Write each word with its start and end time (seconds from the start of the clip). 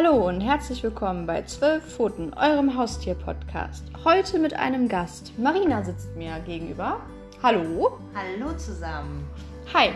Hallo 0.00 0.28
und 0.28 0.40
herzlich 0.40 0.80
willkommen 0.84 1.26
bei 1.26 1.42
12 1.42 1.82
Pfoten, 1.84 2.32
eurem 2.34 2.78
Haustier-Podcast. 2.78 3.82
Heute 4.04 4.38
mit 4.38 4.54
einem 4.54 4.86
Gast. 4.86 5.36
Marina 5.36 5.82
sitzt 5.82 6.14
mir 6.14 6.38
gegenüber. 6.46 7.00
Hallo. 7.42 7.98
Hallo 8.14 8.52
zusammen. 8.56 9.28
Hi. 9.74 9.90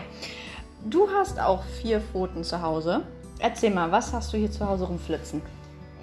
Du 0.89 1.07
hast 1.09 1.39
auch 1.39 1.63
vier 1.81 2.01
Pfoten 2.01 2.43
zu 2.43 2.61
Hause. 2.61 3.03
Erzähl 3.39 3.73
mal, 3.73 3.93
was 3.93 4.11
hast 4.11 4.33
du 4.33 4.37
hier 4.37 4.51
zu 4.51 4.67
Hause 4.67 4.87
rumflitzen? 4.87 5.41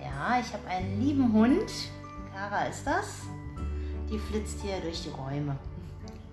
Ja, 0.02 0.40
ich 0.40 0.50
habe 0.50 0.66
einen 0.66 0.98
lieben 1.02 1.30
Hund. 1.34 1.70
Kara 2.34 2.64
ist 2.70 2.86
das. 2.86 3.24
Die 4.10 4.18
flitzt 4.18 4.62
hier 4.62 4.80
durch 4.80 5.02
die 5.02 5.10
Räume. 5.10 5.56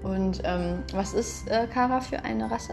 Und 0.03 0.39
ähm, 0.45 0.83
was 0.93 1.13
ist 1.13 1.49
äh, 1.49 1.67
Kara 1.67 1.99
für 1.99 2.23
eine 2.23 2.49
Rasse? 2.49 2.71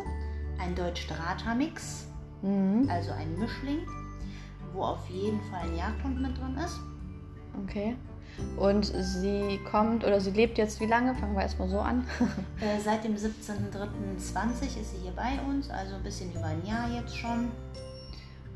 Ein 0.61 0.77
Deutsch-Strata-Mix, 0.77 2.07
Mhm. 2.43 2.89
also 2.89 3.11
ein 3.11 3.37
Mischling, 3.39 3.81
wo 4.75 4.83
auf 4.83 5.09
jeden 5.09 5.41
Fall 5.51 5.63
ein 5.63 5.77
Jagdhund 5.77 6.21
mit 6.21 6.37
drin 6.37 6.57
ist. 6.65 6.81
Okay. 7.65 7.97
Und 8.57 8.85
sie 8.87 9.61
kommt 9.71 10.05
oder 10.05 10.21
sie 10.21 10.33
lebt 10.33 10.59
jetzt 10.59 10.81
wie 10.81 10.87
lange? 10.87 11.15
Fangen 11.15 11.35
wir 11.35 11.43
erstmal 11.43 11.69
so 11.69 11.79
an. 11.79 12.05
Äh, 12.61 12.81
seit 12.81 13.05
dem 13.05 13.15
17.03.20 13.15 14.81
ist 14.81 14.93
sie 14.93 14.99
hier 15.03 15.13
bei 15.13 15.39
uns, 15.49 15.71
also 15.71 15.97
ein 15.97 16.03
bisschen 16.03 16.33
über 16.33 16.47
ein 16.47 16.65
Jahr 16.67 16.89
jetzt 16.91 17.17
schon. 17.17 17.51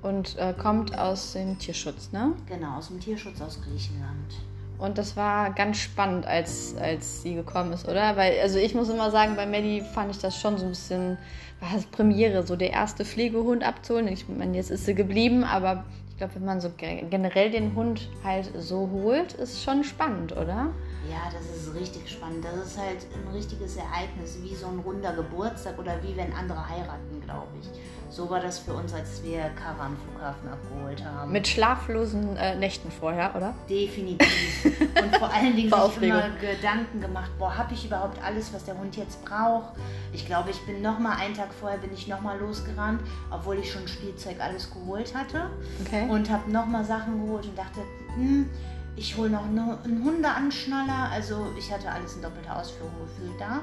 Und 0.03 0.37
äh, 0.39 0.55
kommt 0.55 0.97
aus 0.97 1.33
dem 1.33 1.59
Tierschutz, 1.59 2.13
ne? 2.13 2.33
Genau, 2.47 2.79
aus 2.79 2.89
dem 2.89 3.01
Tierschutz 3.01 3.41
aus 3.41 3.61
Griechenland. 3.61 4.35
Und 4.79 4.97
das 4.97 5.17
war 5.17 5.51
ganz 5.51 5.79
spannend, 5.79 6.25
als, 6.25 6.77
als 6.77 7.23
sie 7.23 7.35
gekommen 7.35 7.73
ist, 7.73 7.89
oder? 7.89 8.17
Weil, 8.17 8.39
also 8.41 8.59
ich 8.59 8.75
muss 8.75 8.89
immer 8.89 9.11
sagen, 9.11 9.35
bei 9.35 9.45
Maddie 9.45 9.81
fand 9.81 10.13
ich 10.13 10.19
das 10.19 10.41
schon 10.41 10.57
so 10.57 10.65
ein 10.65 10.71
bisschen, 10.71 11.19
war 11.61 11.71
das 11.75 11.85
Premiere, 11.87 12.47
so 12.47 12.55
der 12.55 12.71
erste 12.71 13.05
Pflegehund 13.05 13.65
abzuholen. 13.65 14.07
Ich 14.07 14.29
meine, 14.29 14.57
jetzt 14.57 14.71
ist 14.71 14.87
sie 14.87 14.95
geblieben, 14.95 15.43
aber 15.43 15.85
ich 16.19 16.21
glaube, 16.21 16.35
wenn 16.35 16.47
man 16.47 16.61
so 16.61 16.69
ge- 16.77 17.05
generell 17.09 17.49
den 17.49 17.77
Hund 17.77 18.09
halt 18.25 18.51
so 18.59 18.91
holt, 18.93 19.35
ist 19.35 19.63
schon 19.63 19.85
spannend, 19.85 20.33
oder? 20.33 20.67
Ja, 21.09 21.31
das 21.33 21.43
ist 21.57 21.73
richtig 21.77 22.11
spannend. 22.11 22.45
Das 22.45 22.57
ist 22.57 22.77
halt 22.77 23.07
ein 23.15 23.33
richtiges 23.33 23.77
Ereignis, 23.77 24.37
wie 24.43 24.53
so 24.53 24.67
ein 24.67 24.81
runder 24.81 25.13
Geburtstag 25.13 25.79
oder 25.79 25.93
wie 26.03 26.17
wenn 26.17 26.33
andere 26.33 26.69
heiraten, 26.69 27.21
glaube 27.25 27.47
ich. 27.61 27.69
So 28.11 28.29
war 28.31 28.41
das 28.41 28.59
für 28.59 28.73
uns, 28.73 28.93
als 28.95 29.23
wir 29.23 29.51
Kara 29.51 29.85
am 29.87 29.97
Flughafen 29.97 30.49
abgeholt 30.49 31.05
haben. 31.05 31.31
Mit 31.31 31.47
schlaflosen 31.47 32.37
äh, 32.37 32.57
Nächten 32.57 32.91
vorher, 32.91 33.35
oder? 33.37 33.55
Definitiv. 33.69 34.65
Und 35.03 35.17
vor 35.17 35.31
allen 35.33 35.55
Dingen 35.55 35.69
sich 35.69 35.73
Aufregung. 35.75 36.19
immer 36.19 36.31
Gedanken 36.41 37.01
gemacht, 37.03 37.31
boah, 37.39 37.57
habe 37.57 37.75
ich 37.75 37.85
überhaupt 37.85 38.23
alles, 38.25 38.53
was 38.55 38.65
der 38.65 38.79
Hund 38.79 38.97
jetzt 38.97 39.23
braucht? 39.25 39.75
Ich 40.13 40.25
glaube, 40.27 40.51
ich 40.51 40.59
bin 40.67 40.81
noch 40.81 40.99
mal 40.99 41.17
einen 41.17 41.35
Tag 41.35 41.49
vorher 41.53 41.79
bin 41.79 41.93
ich 41.93 42.09
noch 42.09 42.23
mal 42.23 42.39
losgerannt, 42.39 43.01
obwohl 43.31 43.59
ich 43.59 43.71
schon 43.71 43.87
Spielzeug 43.87 44.37
alles 44.41 44.71
geholt 44.73 45.15
hatte 45.15 45.51
Okay. 45.87 46.09
und 46.09 46.31
habe 46.31 46.51
noch 46.51 46.65
mal 46.67 46.85
Sachen 46.85 47.25
geholt 47.27 47.45
und 47.45 47.59
dachte, 47.59 47.81
hm, 48.15 48.49
ich 48.97 49.17
hole 49.19 49.29
noch 49.31 49.47
ne- 49.47 49.79
einen 49.85 50.03
Hundeanschnaller. 50.03 51.11
Also 51.13 51.47
ich 51.59 51.71
hatte 51.71 51.91
alles 51.91 52.17
in 52.17 52.23
doppelter 52.23 52.57
Ausführung 52.57 52.93
gefühlt 53.05 53.39
da. 53.39 53.61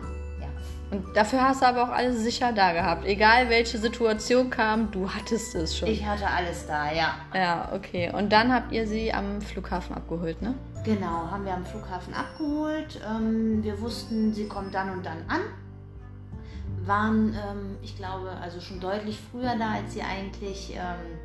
Und 0.95 1.15
dafür 1.15 1.41
hast 1.41 1.61
du 1.61 1.65
aber 1.65 1.83
auch 1.83 1.89
alles 1.89 2.23
sicher 2.23 2.53
da 2.53 2.71
gehabt. 2.71 3.05
Egal 3.05 3.49
welche 3.49 3.77
Situation 3.77 4.49
kam, 4.49 4.91
du 4.91 5.09
hattest 5.09 5.53
es 5.55 5.77
schon. 5.77 5.89
Ich 5.89 6.05
hatte 6.05 6.25
alles 6.25 6.65
da, 6.67 6.91
ja. 6.91 7.15
ja, 7.33 7.69
okay. 7.73 8.11
Und 8.13 8.31
dann 8.31 8.53
habt 8.53 8.71
ihr 8.71 8.87
sie 8.87 9.11
am 9.13 9.41
Flughafen 9.41 9.95
abgeholt, 9.95 10.41
ne? 10.41 10.55
Genau, 10.85 11.29
haben 11.29 11.43
wir 11.43 11.53
am 11.53 11.65
Flughafen 11.65 12.13
abgeholt. 12.13 13.01
Ähm, 13.05 13.61
wir 13.61 13.81
wussten, 13.81 14.33
sie 14.33 14.47
kommt 14.47 14.73
dann 14.73 14.91
und 14.91 15.05
dann 15.05 15.17
an. 15.27 15.41
Waren, 16.85 17.33
ähm, 17.33 17.77
ich 17.81 17.97
glaube, 17.97 18.29
also 18.41 18.61
schon 18.61 18.79
deutlich 18.79 19.19
früher 19.31 19.55
da, 19.57 19.73
als 19.73 19.93
sie 19.93 20.01
eigentlich 20.01 20.75
ähm, 20.75 21.19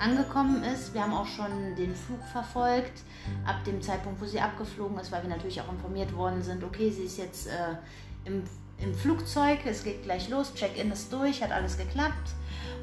angekommen 0.00 0.64
ist. 0.64 0.94
Wir 0.94 1.02
haben 1.02 1.12
auch 1.12 1.26
schon 1.26 1.76
den 1.76 1.94
Flug 1.94 2.22
verfolgt, 2.24 3.02
ab 3.44 3.62
dem 3.64 3.80
Zeitpunkt, 3.80 4.20
wo 4.20 4.24
sie 4.24 4.40
abgeflogen 4.40 4.98
ist, 4.98 5.12
weil 5.12 5.22
wir 5.22 5.30
natürlich 5.30 5.60
auch 5.60 5.70
informiert 5.70 6.16
worden 6.16 6.42
sind, 6.42 6.64
okay, 6.64 6.90
sie 6.90 7.04
ist 7.04 7.18
jetzt 7.18 7.46
äh, 7.46 7.76
im, 8.24 8.42
im 8.82 8.94
Flugzeug, 8.94 9.58
es 9.64 9.84
geht 9.84 10.02
gleich 10.04 10.28
los, 10.28 10.54
Check-in 10.54 10.90
ist 10.90 11.12
durch, 11.12 11.42
hat 11.42 11.52
alles 11.52 11.76
geklappt. 11.76 12.30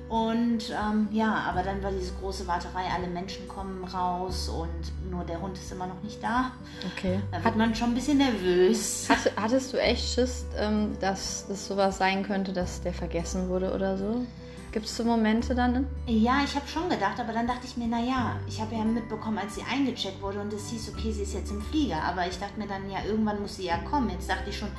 Und 0.09 0.71
ähm, 0.71 1.07
ja, 1.11 1.45
aber 1.47 1.61
dann 1.61 1.83
war 1.83 1.91
diese 1.91 2.13
große 2.13 2.47
Warterei, 2.47 2.85
alle 2.91 3.07
Menschen 3.07 3.47
kommen 3.47 3.83
raus 3.83 4.49
und 4.49 5.11
nur 5.11 5.23
der 5.23 5.39
Hund 5.39 5.55
ist 5.55 5.71
immer 5.71 5.85
noch 5.85 6.01
nicht 6.01 6.21
da. 6.23 6.51
Okay. 6.93 7.19
Da 7.31 7.43
wird 7.43 7.55
man 7.55 7.75
schon 7.75 7.89
ein 7.89 7.93
bisschen 7.93 8.17
nervös. 8.17 9.07
Hatte, 9.07 9.31
hattest 9.35 9.71
du 9.71 9.77
echt 9.77 10.15
Schiss, 10.15 10.45
ähm, 10.57 10.97
dass 10.99 11.45
es 11.47 11.67
sowas 11.67 11.99
sein 11.99 12.23
könnte, 12.23 12.53
dass 12.53 12.81
der 12.81 12.93
vergessen 12.93 13.49
wurde 13.49 13.71
oder 13.71 13.99
so? 13.99 14.25
Gibt 14.71 14.85
es 14.85 14.95
so 14.95 15.03
Momente 15.03 15.55
dann? 15.55 15.87
Ja, 16.05 16.41
ich 16.45 16.55
habe 16.55 16.67
schon 16.67 16.89
gedacht, 16.89 17.19
aber 17.19 17.33
dann 17.33 17.47
dachte 17.47 17.65
ich 17.65 17.75
mir, 17.75 17.87
naja, 17.87 18.35
ich 18.47 18.61
habe 18.61 18.75
ja 18.75 18.83
mitbekommen, 18.83 19.39
als 19.39 19.55
sie 19.55 19.63
eingecheckt 19.63 20.21
wurde 20.21 20.39
und 20.41 20.53
es 20.53 20.69
hieß, 20.69 20.89
okay, 20.95 21.11
sie 21.11 21.23
ist 21.23 21.33
jetzt 21.33 21.49
im 21.49 21.59
Flieger. 21.61 22.03
Aber 22.03 22.27
ich 22.27 22.37
dachte 22.37 22.59
mir 22.59 22.67
dann, 22.67 22.89
ja, 22.89 22.99
irgendwann 23.03 23.41
muss 23.41 23.55
sie 23.55 23.65
ja 23.65 23.77
kommen. 23.89 24.09
Jetzt 24.11 24.29
dachte 24.29 24.51
ich 24.51 24.57
schon, 24.57 24.69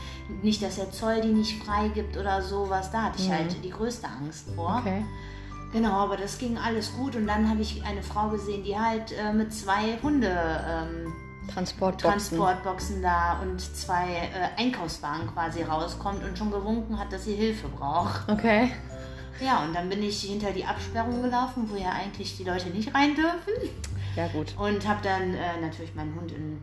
nicht, 0.42 0.62
dass 0.62 0.76
der 0.76 0.92
Zoll 0.92 1.20
die 1.22 1.32
nicht 1.32 1.60
freigibt 1.64 2.16
oder 2.16 2.40
sowas. 2.40 2.90
Da 2.92 3.04
hatte 3.04 3.20
ich 3.20 3.28
Mhm. 3.28 3.32
halt 3.32 3.64
die 3.64 3.70
größte 3.70 4.06
Angst 4.06 4.46
vor. 4.54 4.76
Okay. 4.80 5.04
Genau, 5.72 5.92
aber 5.92 6.16
das 6.16 6.38
ging 6.38 6.56
alles 6.56 6.92
gut. 6.96 7.16
Und 7.16 7.26
dann 7.26 7.48
habe 7.50 7.60
ich 7.62 7.82
eine 7.84 8.02
Frau 8.02 8.28
gesehen, 8.28 8.62
die 8.62 8.78
halt 8.78 9.10
äh, 9.12 9.32
mit 9.32 9.52
zwei 9.52 9.98
Hunde 10.02 10.28
ähm, 10.68 11.12
Transportboxen. 11.52 12.10
Transportboxen 12.38 13.02
da 13.02 13.40
und 13.42 13.60
zwei 13.60 14.04
äh, 14.14 14.60
Einkaufswagen 14.60 15.26
quasi 15.34 15.62
rauskommt 15.62 16.22
und 16.22 16.38
schon 16.38 16.52
gewunken 16.52 16.96
hat, 16.98 17.12
dass 17.12 17.24
sie 17.24 17.34
Hilfe 17.34 17.66
braucht. 17.68 18.28
Okay. 18.28 18.70
Ja, 19.38 19.62
und 19.64 19.74
dann 19.74 19.88
bin 19.88 20.02
ich 20.02 20.20
hinter 20.22 20.52
die 20.52 20.64
Absperrung 20.64 21.22
gelaufen, 21.22 21.68
wo 21.70 21.76
ja 21.76 21.90
eigentlich 21.90 22.36
die 22.36 22.44
Leute 22.44 22.68
nicht 22.70 22.94
rein 22.94 23.14
dürfen. 23.14 23.52
Ja, 24.16 24.26
gut. 24.28 24.54
Und 24.58 24.86
habe 24.88 25.00
dann 25.02 25.34
äh, 25.34 25.60
natürlich 25.60 25.94
meinen 25.94 26.14
Hund 26.14 26.32
in 26.32 26.60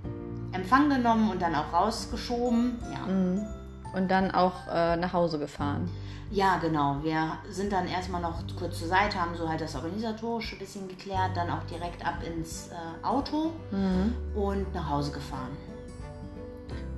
Empfang 0.52 0.90
genommen 0.90 1.30
und 1.32 1.42
dann 1.42 1.56
auch 1.56 1.72
rausgeschoben. 1.74 2.78
Ja. 2.94 3.12
Mhm. 3.12 3.46
Und 3.94 4.10
dann 4.12 4.32
auch 4.32 4.54
äh, 4.72 4.96
nach 4.98 5.14
Hause 5.14 5.40
gefahren. 5.40 5.90
ja, 6.30 6.58
genau. 6.58 6.98
Wir 7.04 7.38
sind 7.50 7.72
dann 7.72 7.88
erstmal 7.88 8.22
noch 8.22 8.44
kurz 8.60 8.80
zur 8.80 8.90
Seite, 8.90 9.20
haben 9.20 9.36
so 9.36 9.48
halt 9.48 9.62
das 9.62 9.76
Organisatorische 9.76 10.56
ein 10.56 10.60
bisschen 10.60 10.88
geklärt, 10.90 11.32
dann 11.36 11.50
auch 11.50 11.64
direkt 11.72 12.06
ab 12.06 12.16
ins 12.22 12.68
äh, 12.68 13.06
Auto 13.06 13.52
Mhm. 13.72 14.14
und 14.36 14.74
nach 14.76 14.90
Hause 14.90 15.12
gefahren. 15.14 15.52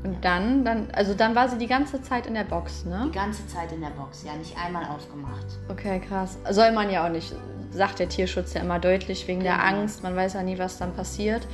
Und 0.04 0.24
dann, 0.24 0.64
dann, 0.64 0.88
also 0.94 1.14
dann 1.14 1.36
war 1.36 1.50
sie 1.50 1.58
die 1.58 1.68
ganze 1.68 2.02
Zeit 2.02 2.26
in 2.26 2.34
der 2.34 2.46
Box, 2.46 2.86
ne? 2.86 3.06
Die 3.08 3.18
ganze 3.18 3.46
Zeit 3.48 3.72
in 3.74 3.82
der 3.82 3.90
Box, 3.90 4.24
ja, 4.24 4.34
nicht 4.36 4.58
einmal 4.58 4.86
aufgemacht. 4.86 5.46
Okay, 5.68 6.00
krass. 6.00 6.38
Soll 6.50 6.72
man 6.72 6.90
ja 6.90 7.06
auch 7.06 7.10
nicht, 7.12 7.36
sagt 7.72 8.00
der 8.00 8.08
Tierschutz 8.08 8.54
ja 8.54 8.62
immer 8.62 8.80
deutlich, 8.80 9.28
wegen 9.28 9.42
der 9.42 9.56
Genau. 9.58 9.66
Angst. 9.82 10.02
Man 10.02 10.16
weiß 10.16 10.34
ja 10.34 10.44
nie, 10.44 10.58
was 10.58 10.78
dann 10.78 10.94
passiert. 10.94 11.46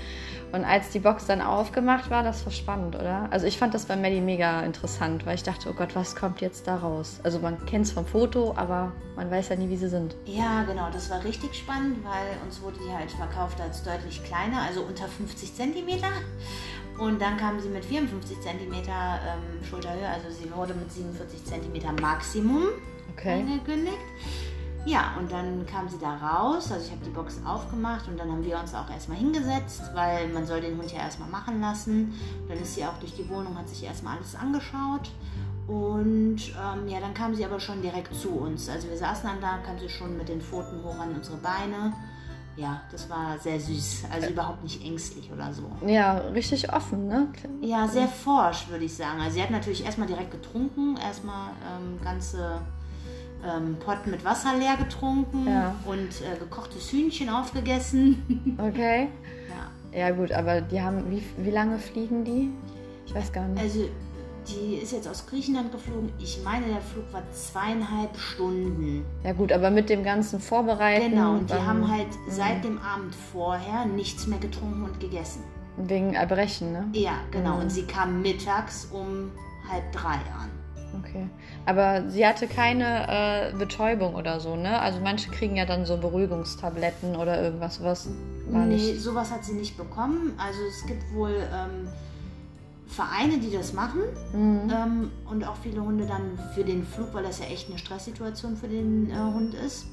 Und 0.52 0.64
als 0.64 0.90
die 0.92 1.00
Box 1.00 1.26
dann 1.26 1.42
aufgemacht 1.42 2.10
war, 2.12 2.22
das 2.24 2.46
war 2.46 2.52
spannend, 2.52 2.96
oder? 2.96 3.28
Also 3.32 3.48
ich 3.48 3.58
fand 3.58 3.74
das 3.74 3.86
bei 3.88 3.96
Maddie 3.96 4.22
mega 4.22 4.62
interessant, 4.62 5.26
weil 5.26 5.36
ich 5.36 5.44
dachte, 5.44 5.68
oh 5.70 5.74
Gott, 5.74 5.96
was 5.96 6.16
kommt 6.16 6.40
jetzt 6.40 6.68
da 6.68 6.76
raus? 6.78 7.20
Also 7.24 7.40
man 7.40 7.66
kennt 7.66 7.88
es 7.88 7.92
vom 7.92 8.06
Foto, 8.06 8.54
aber 8.56 8.92
man 9.16 9.30
weiß 9.32 9.50
ja 9.50 9.56
nie, 9.56 9.68
wie 9.70 9.76
sie 9.76 9.90
sind. 9.90 10.16
Ja, 10.26 10.64
genau, 10.64 10.88
das 10.94 11.10
war 11.10 11.24
richtig 11.24 11.56
spannend, 11.56 11.98
weil 12.06 12.38
uns 12.46 12.62
wurde 12.62 12.78
die 12.88 12.94
halt 12.94 13.12
verkauft 13.12 13.60
als 13.60 13.84
deutlich 13.84 14.24
kleiner, 14.24 14.62
also 14.62 14.84
unter 14.84 15.08
50 15.08 15.54
Zentimeter. 15.56 16.08
Und 16.98 17.22
dann 17.22 17.38
kam 17.38 17.60
sie 17.60 17.70
mit 17.70 17.84
54 17.84 18.40
Zentimeter 18.42 19.20
ähm, 19.28 19.64
Schulterhöhe, 19.64 20.08
also 20.08 20.30
sie 20.30 20.52
wurde 20.54 20.74
mit 20.74 20.92
47 20.92 21.44
Zentimeter 21.44 21.92
Maximum 22.02 22.64
Okay. 23.18 23.42
angekündigt. 23.42 23.98
Ja, 24.86 25.16
und 25.18 25.32
dann 25.32 25.66
kam 25.66 25.90
sie 25.90 25.98
da 25.98 26.16
raus, 26.16 26.72
also 26.72 26.86
ich 26.86 26.92
habe 26.92 27.04
die 27.04 27.10
Box 27.10 27.40
aufgemacht 27.44 28.08
und 28.08 28.20
dann 28.20 28.32
haben 28.32 28.44
wir 28.46 28.60
uns 28.60 28.74
auch 28.76 28.88
erstmal 28.90 29.18
hingesetzt, 29.18 29.82
weil 29.96 30.28
man 30.30 30.46
soll 30.46 30.62
den 30.62 30.78
Hund 30.78 30.92
ja 30.92 31.00
erstmal 31.00 31.28
machen 31.30 31.60
lassen. 31.60 32.14
Dann 32.48 32.60
ist 32.60 32.76
sie 32.76 32.86
auch 32.86 32.98
durch 33.00 33.16
die 33.16 33.28
Wohnung, 33.30 33.58
hat 33.58 33.68
sich 33.68 33.84
erstmal 33.84 34.18
alles 34.18 34.36
angeschaut. 34.36 35.12
Und 35.68 36.38
ähm, 36.38 36.88
ja, 36.88 37.00
dann 37.00 37.16
kam 37.16 37.34
sie 37.34 37.44
aber 37.44 37.60
schon 37.60 37.82
direkt 37.82 38.14
zu 38.14 38.30
uns. 38.30 38.70
Also 38.70 38.88
wir 38.88 38.98
saßen 38.98 39.28
dann 39.28 39.42
da, 39.42 39.58
kam 39.66 39.80
sie 39.80 39.90
schon 39.90 40.16
mit 40.18 40.30
den 40.30 40.40
Pfoten 40.40 40.84
hoch 40.84 41.00
an 41.00 41.16
unsere 41.16 41.38
Beine. 41.38 41.92
Ja, 42.58 42.82
das 42.92 43.10
war 43.10 43.38
sehr 43.38 43.60
süß. 43.60 44.04
Also 44.14 44.30
überhaupt 44.30 44.64
nicht 44.64 44.84
ängstlich 44.86 45.30
oder 45.32 45.52
so. 45.54 45.64
Ja, 45.86 46.18
richtig 46.34 46.72
offen, 46.72 47.08
ne? 47.08 47.28
Ja, 47.62 47.88
sehr 47.88 48.08
forsch, 48.08 48.70
würde 48.70 48.86
ich 48.86 48.96
sagen. 48.96 49.20
Also 49.20 49.36
sie 49.36 49.44
hat 49.44 49.52
natürlich 49.52 49.84
erstmal 49.84 50.08
direkt 50.08 50.32
getrunken, 50.32 50.96
erstmal 50.98 51.50
ähm, 51.50 52.00
ganze 52.02 52.62
ähm, 53.46 53.76
Pott 53.84 54.08
mit 54.08 54.24
Wasser 54.24 54.56
leer 54.58 54.78
getrunken 54.78 55.46
Ja. 55.48 55.76
und 55.86 56.10
äh, 56.22 56.38
gekochtes 56.40 56.92
Hühnchen 56.92 57.30
aufgegessen. 57.30 58.56
Okay. 58.58 59.10
ja. 59.50 60.00
Ja 60.00 60.12
gut, 60.12 60.32
aber 60.32 60.62
die 60.62 60.82
haben, 60.82 61.10
wie, 61.10 61.24
wie 61.38 61.52
lange 61.52 61.78
fliegen 61.80 62.24
die? 62.26 62.52
Ich 63.06 63.14
weiß 63.16 63.32
gar 63.32 63.48
nicht. 63.48 63.62
Also 63.62 63.86
die 64.48 64.76
ist 64.76 64.92
jetzt 64.92 65.08
aus 65.08 65.26
Griechenland 65.28 65.72
geflogen. 65.72 66.12
Ich 66.20 66.40
meine, 66.44 66.68
der 66.68 66.82
Flug 66.82 67.12
war 67.12 67.24
zweieinhalb 67.32 68.16
Stunden. 68.18 69.04
Ja 69.24 69.34
gut, 69.34 69.52
aber 69.52 69.70
mit 69.72 69.90
dem 69.90 70.04
ganzen 70.04 70.40
Vorbereiten. 70.40 71.12
Genau, 71.12 71.32
und 71.34 71.50
die 71.50 71.54
dann- 71.54 71.66
haben 71.66 71.92
halt 71.92 72.08
seit 72.30 72.64
dem 72.64 72.78
Abend 72.80 73.16
vorher 73.32 73.86
nichts 73.86 74.28
mehr 74.28 74.40
getrunken 74.40 74.84
und 74.84 75.00
gegessen. 75.00 75.44
Wegen 75.78 76.14
Erbrechen, 76.14 76.72
ne? 76.72 76.88
Ja, 76.94 77.14
genau. 77.32 77.56
Mhm. 77.56 77.62
Und 77.64 77.70
sie 77.70 77.84
kam 77.84 78.22
mittags 78.22 78.88
um 78.92 79.32
halb 79.70 79.92
drei 79.92 80.14
an. 80.14 80.50
Okay. 81.04 81.28
Aber 81.66 82.10
sie 82.10 82.26
hatte 82.26 82.48
keine 82.48 83.52
äh, 83.52 83.58
Betäubung 83.58 84.16
oder 84.16 84.40
so, 84.40 84.56
ne? 84.56 84.80
Also 84.80 85.00
manche 85.02 85.30
kriegen 85.30 85.58
ja 85.58 85.66
dann 85.66 85.86
so 85.86 85.98
Beruhigungstabletten 85.98 87.18
oder 87.18 87.42
irgendwas, 87.42 87.84
was 87.84 88.08
war 88.50 88.64
nee, 88.66 88.76
nicht. 88.76 89.02
sowas 89.02 89.32
hat 89.32 89.44
sie 89.44 89.54
nicht 89.54 89.76
bekommen. 89.76 90.34
Also 90.38 90.60
es 90.70 90.86
gibt 90.88 91.14
wohl 91.14 91.36
ähm, 91.54 91.90
Vereine, 92.96 93.38
die 93.40 93.52
das 93.52 93.74
machen 93.74 94.02
Mhm. 94.34 94.70
ähm, 94.72 95.12
und 95.30 95.44
auch 95.46 95.56
viele 95.58 95.82
Hunde 95.84 96.06
dann 96.06 96.40
für 96.54 96.64
den 96.64 96.86
Flug, 96.86 97.14
weil 97.14 97.24
das 97.24 97.40
ja 97.40 97.46
echt 97.46 97.70
eine 97.70 97.78
Stresssituation 97.78 98.56
für 98.56 98.68
den 98.68 99.10
äh, 99.12 99.16
Hund 99.16 99.54
ist. 99.54 99.88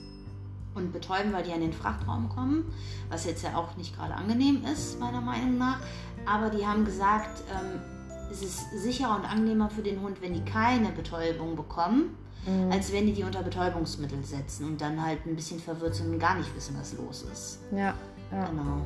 Und 0.74 0.90
betäuben, 0.92 1.32
weil 1.34 1.42
die 1.42 1.52
an 1.52 1.60
den 1.60 1.72
Frachtraum 1.74 2.30
kommen, 2.30 2.64
was 3.10 3.26
jetzt 3.26 3.42
ja 3.42 3.56
auch 3.56 3.76
nicht 3.76 3.94
gerade 3.94 4.14
angenehm 4.14 4.62
ist, 4.72 4.98
meiner 4.98 5.20
Meinung 5.20 5.58
nach. 5.58 5.78
Aber 6.24 6.48
die 6.48 6.66
haben 6.66 6.86
gesagt, 6.86 7.42
ähm, 7.52 7.80
es 8.30 8.42
ist 8.42 8.70
sicherer 8.82 9.16
und 9.16 9.30
angenehmer 9.30 9.68
für 9.68 9.82
den 9.82 10.00
Hund, 10.00 10.22
wenn 10.22 10.32
die 10.32 10.40
keine 10.44 10.88
Betäubung 10.92 11.56
bekommen, 11.56 12.16
Mhm. 12.46 12.72
als 12.72 12.90
wenn 12.92 13.04
die 13.06 13.12
die 13.12 13.22
unter 13.22 13.42
Betäubungsmittel 13.42 14.24
setzen 14.24 14.64
und 14.66 14.80
dann 14.80 15.04
halt 15.04 15.26
ein 15.26 15.36
bisschen 15.36 15.60
verwirrt 15.60 15.94
sind 15.94 16.08
und 16.10 16.18
gar 16.18 16.36
nicht 16.36 16.56
wissen, 16.56 16.74
was 16.80 16.94
los 16.94 17.26
ist. 17.30 17.58
Ja, 17.70 17.92
ja. 18.32 18.46
Genau. 18.46 18.80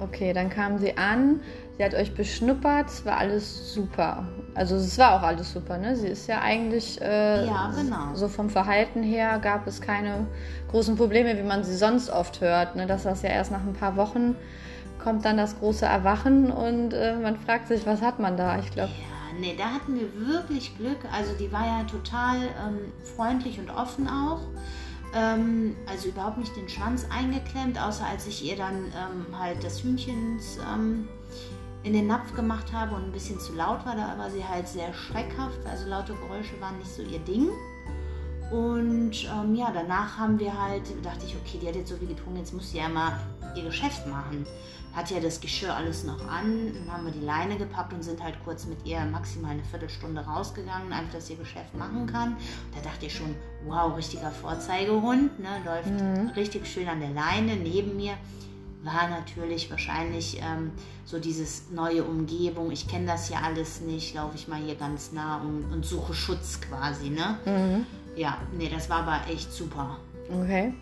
Okay, 0.00 0.32
dann 0.32 0.48
kam 0.48 0.78
sie 0.78 0.96
an, 0.96 1.40
sie 1.76 1.84
hat 1.84 1.94
euch 1.94 2.14
beschnuppert, 2.14 2.88
es 2.88 3.04
war 3.04 3.18
alles 3.18 3.74
super. 3.74 4.26
Also 4.54 4.76
es 4.76 4.96
war 4.98 5.14
auch 5.14 5.22
alles 5.22 5.52
super, 5.52 5.76
ne? 5.76 5.94
Sie 5.94 6.08
ist 6.08 6.26
ja 6.26 6.40
eigentlich 6.40 7.00
äh, 7.02 7.46
Ja, 7.46 7.70
genau. 7.74 8.14
so 8.14 8.28
vom 8.28 8.48
Verhalten 8.48 9.02
her 9.02 9.38
gab 9.40 9.66
es 9.66 9.80
keine 9.80 10.26
großen 10.70 10.96
Probleme, 10.96 11.36
wie 11.36 11.42
man 11.42 11.64
sie 11.64 11.76
sonst 11.76 12.08
oft 12.10 12.40
hört. 12.40 12.76
Ne? 12.76 12.86
Dass 12.86 13.02
das 13.02 13.22
ja 13.22 13.28
erst 13.28 13.52
nach 13.52 13.60
ein 13.60 13.74
paar 13.74 13.96
Wochen 13.96 14.34
kommt 15.02 15.24
dann 15.24 15.36
das 15.36 15.58
große 15.58 15.86
Erwachen 15.86 16.50
und 16.50 16.92
äh, 16.92 17.16
man 17.16 17.36
fragt 17.36 17.68
sich, 17.68 17.86
was 17.86 18.02
hat 18.02 18.18
man 18.18 18.36
da? 18.36 18.58
Ich 18.58 18.70
glaube, 18.70 18.90
Ja, 18.90 19.38
nee, 19.38 19.54
da 19.56 19.64
hatten 19.64 19.94
wir 19.94 20.28
wirklich 20.28 20.76
Glück. 20.76 20.98
Also 21.12 21.32
die 21.38 21.50
war 21.52 21.64
ja 21.66 21.84
total 21.84 22.36
ähm, 22.36 22.78
freundlich 23.16 23.58
und 23.58 23.70
offen 23.70 24.08
auch. 24.08 24.40
Ähm, 25.14 25.76
also 25.86 26.08
überhaupt 26.08 26.38
nicht 26.38 26.54
den 26.56 26.68
Schwanz 26.68 27.06
eingeklemmt, 27.10 27.80
außer 27.80 28.06
als 28.06 28.26
ich 28.26 28.44
ihr 28.44 28.56
dann 28.56 28.84
ähm, 28.86 29.38
halt 29.38 29.62
das 29.64 29.82
Hühnchen 29.82 30.38
ähm, 30.72 31.08
in 31.82 31.92
den 31.92 32.06
Napf 32.06 32.34
gemacht 32.34 32.72
habe 32.72 32.94
und 32.94 33.04
ein 33.04 33.12
bisschen 33.12 33.40
zu 33.40 33.54
laut 33.54 33.84
war. 33.86 33.96
Da 33.96 34.16
war 34.18 34.30
sie 34.30 34.44
halt 34.44 34.68
sehr 34.68 34.92
schreckhaft. 34.92 35.58
Also 35.68 35.88
laute 35.88 36.14
Geräusche 36.14 36.60
waren 36.60 36.78
nicht 36.78 36.90
so 36.90 37.02
ihr 37.02 37.18
Ding. 37.20 37.48
Und 38.50 39.12
ähm, 39.24 39.54
ja, 39.54 39.70
danach 39.72 40.18
haben 40.18 40.38
wir 40.38 40.60
halt, 40.60 40.82
dachte 41.04 41.24
ich, 41.24 41.36
okay, 41.36 41.58
die 41.62 41.68
hat 41.68 41.76
jetzt 41.76 41.90
so 41.90 41.96
viel 41.96 42.08
getrunken, 42.08 42.38
jetzt 42.38 42.52
muss 42.52 42.70
sie 42.70 42.78
ja 42.78 42.88
mal 42.88 43.12
ihr 43.54 43.62
Geschäft 43.62 44.06
machen. 44.08 44.44
Hat 44.94 45.10
ja 45.10 45.20
das 45.20 45.40
Geschirr 45.40 45.74
alles 45.74 46.04
noch 46.04 46.20
an, 46.28 46.72
dann 46.74 46.92
haben 46.92 47.04
wir 47.04 47.12
die 47.12 47.24
Leine 47.24 47.56
gepackt 47.56 47.92
und 47.92 48.02
sind 48.02 48.22
halt 48.22 48.34
kurz 48.44 48.66
mit 48.66 48.84
ihr 48.84 49.00
maximal 49.04 49.52
eine 49.52 49.62
Viertelstunde 49.62 50.20
rausgegangen, 50.20 50.92
einfach, 50.92 51.14
dass 51.14 51.30
ihr 51.30 51.36
Geschäft 51.36 51.74
machen 51.76 52.06
kann. 52.06 52.36
Da 52.74 52.80
dachte 52.80 53.06
ich 53.06 53.14
schon, 53.14 53.34
wow, 53.66 53.96
richtiger 53.96 54.30
Vorzeigehund, 54.30 55.38
ne? 55.38 55.48
läuft 55.64 56.36
richtig 56.36 56.66
schön 56.66 56.88
an 56.88 57.00
der 57.00 57.10
Leine 57.10 57.56
neben 57.56 57.96
mir. 57.96 58.14
War 58.82 59.08
natürlich 59.08 59.70
wahrscheinlich 59.70 60.40
ähm, 60.42 60.72
so 61.04 61.18
dieses 61.18 61.70
neue 61.70 62.02
Umgebung. 62.02 62.70
Ich 62.70 62.88
kenne 62.88 63.06
das 63.06 63.28
ja 63.28 63.40
alles 63.44 63.82
nicht, 63.82 64.14
laufe 64.14 64.36
ich 64.36 64.48
mal 64.48 64.60
hier 64.60 64.74
ganz 64.74 65.12
nah 65.12 65.36
und, 65.42 65.70
und 65.70 65.84
suche 65.84 66.14
Schutz 66.14 66.60
quasi, 66.62 67.10
ne? 67.10 67.38
Mhm. 67.44 67.86
Ja, 68.16 68.38
nee, 68.56 68.68
das 68.68 68.88
war 68.88 69.06
aber 69.06 69.30
echt 69.30 69.52
super. 69.52 69.98
Okay. 70.32 70.72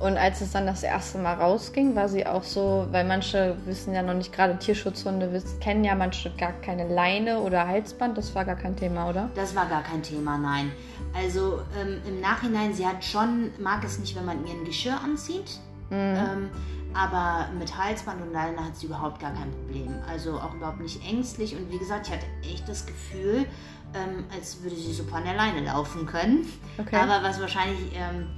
Und 0.00 0.16
als 0.16 0.40
es 0.40 0.52
dann 0.52 0.66
das 0.66 0.82
erste 0.82 1.18
Mal 1.18 1.34
rausging, 1.34 1.96
war 1.96 2.08
sie 2.08 2.26
auch 2.26 2.42
so, 2.42 2.86
weil 2.90 3.04
manche 3.04 3.56
wissen 3.64 3.94
ja 3.94 4.02
noch 4.02 4.14
nicht, 4.14 4.32
gerade 4.32 4.58
Tierschutzhunde 4.58 5.32
wissen, 5.32 5.58
kennen 5.60 5.84
ja 5.84 5.94
manche 5.94 6.30
gar 6.36 6.52
keine 6.52 6.88
Leine 6.88 7.40
oder 7.40 7.66
Halsband, 7.66 8.16
das 8.16 8.34
war 8.34 8.44
gar 8.44 8.56
kein 8.56 8.76
Thema, 8.76 9.08
oder? 9.08 9.30
Das 9.34 9.56
war 9.56 9.66
gar 9.66 9.82
kein 9.82 10.02
Thema, 10.02 10.38
nein. 10.38 10.70
Also 11.14 11.62
ähm, 11.80 12.00
im 12.06 12.20
Nachhinein, 12.20 12.72
sie 12.72 12.86
hat 12.86 13.04
schon, 13.04 13.50
mag 13.58 13.82
es 13.84 13.98
nicht, 13.98 14.14
wenn 14.16 14.24
man 14.24 14.46
ihr 14.46 14.52
ein 14.52 14.64
Geschirr 14.64 14.98
anzieht. 15.02 15.58
Ähm, 15.94 16.48
aber 16.94 17.48
mit 17.58 17.76
Halsband 17.76 18.22
und 18.22 18.32
Leine 18.32 18.64
hat 18.64 18.76
sie 18.76 18.86
überhaupt 18.86 19.20
gar 19.20 19.32
kein 19.32 19.50
Problem. 19.50 19.94
Also 20.08 20.38
auch 20.38 20.54
überhaupt 20.54 20.80
nicht 20.80 21.06
ängstlich. 21.06 21.56
Und 21.56 21.70
wie 21.70 21.78
gesagt, 21.78 22.08
ich 22.08 22.14
hatte 22.14 22.26
echt 22.42 22.68
das 22.68 22.86
Gefühl, 22.86 23.46
ähm, 23.94 24.24
als 24.34 24.62
würde 24.62 24.76
sie 24.76 24.92
super 24.92 25.16
an 25.16 25.24
der 25.24 25.34
Leine 25.34 25.66
laufen 25.66 26.06
können. 26.06 26.46
Okay. 26.78 26.96
Aber 26.96 27.22
was 27.22 27.40
wahrscheinlich 27.40 27.92
ähm, 27.94 28.28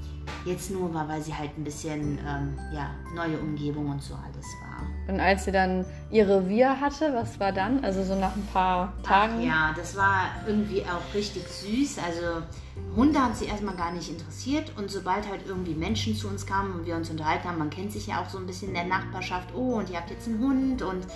jetzt 0.45 0.71
nur 0.71 0.93
war, 0.93 1.09
weil 1.09 1.23
sie 1.23 1.35
halt 1.35 1.57
ein 1.57 1.65
bisschen 1.65 2.19
ähm, 2.27 2.59
ja, 2.73 2.91
neue 3.15 3.39
Umgebung 3.39 3.91
und 3.91 4.03
so 4.03 4.15
alles 4.15 4.47
war. 4.63 4.87
Und 5.07 5.21
als 5.21 5.45
sie 5.45 5.53
dann 5.53 5.85
ihr 6.11 6.29
Revier 6.29 6.81
hatte, 6.81 7.13
was 7.15 7.39
war 7.39 7.53
dann? 7.53 7.85
Also 7.85 8.03
so 8.03 8.19
nach 8.19 8.35
ein 8.35 8.47
paar 8.53 8.93
Tagen? 9.03 9.35
Ach 9.39 9.45
ja, 9.45 9.75
das 9.77 9.97
war 9.97 10.31
irgendwie 10.47 10.83
auch 10.83 11.15
richtig 11.15 11.47
süß. 11.47 11.99
Also 11.99 12.43
Hunde 12.97 13.23
hat 13.23 13.37
sie 13.37 13.47
erstmal 13.47 13.77
gar 13.77 13.93
nicht 13.93 14.09
interessiert 14.09 14.73
und 14.77 14.91
sobald 14.91 15.29
halt 15.29 15.47
irgendwie 15.47 15.75
Menschen 15.75 16.17
zu 16.17 16.29
uns 16.29 16.47
kamen 16.47 16.73
und 16.73 16.87
wir 16.87 16.97
uns 16.97 17.11
unterhalten 17.11 17.49
haben, 17.49 17.59
man 17.59 17.71
kennt 17.71 17.93
sich 17.93 18.07
ja 18.07 18.21
auch 18.21 18.29
so 18.29 18.39
ein 18.39 18.47
bisschen 18.47 18.69
in 18.69 18.75
der 18.75 18.85
Nachbarschaft, 18.85 19.55
oh 19.55 19.75
und 19.75 19.91
ihr 19.91 19.97
habt 19.97 20.11
jetzt 20.11 20.27
einen 20.27 20.41
Hund 20.41 20.83
und 20.83 21.07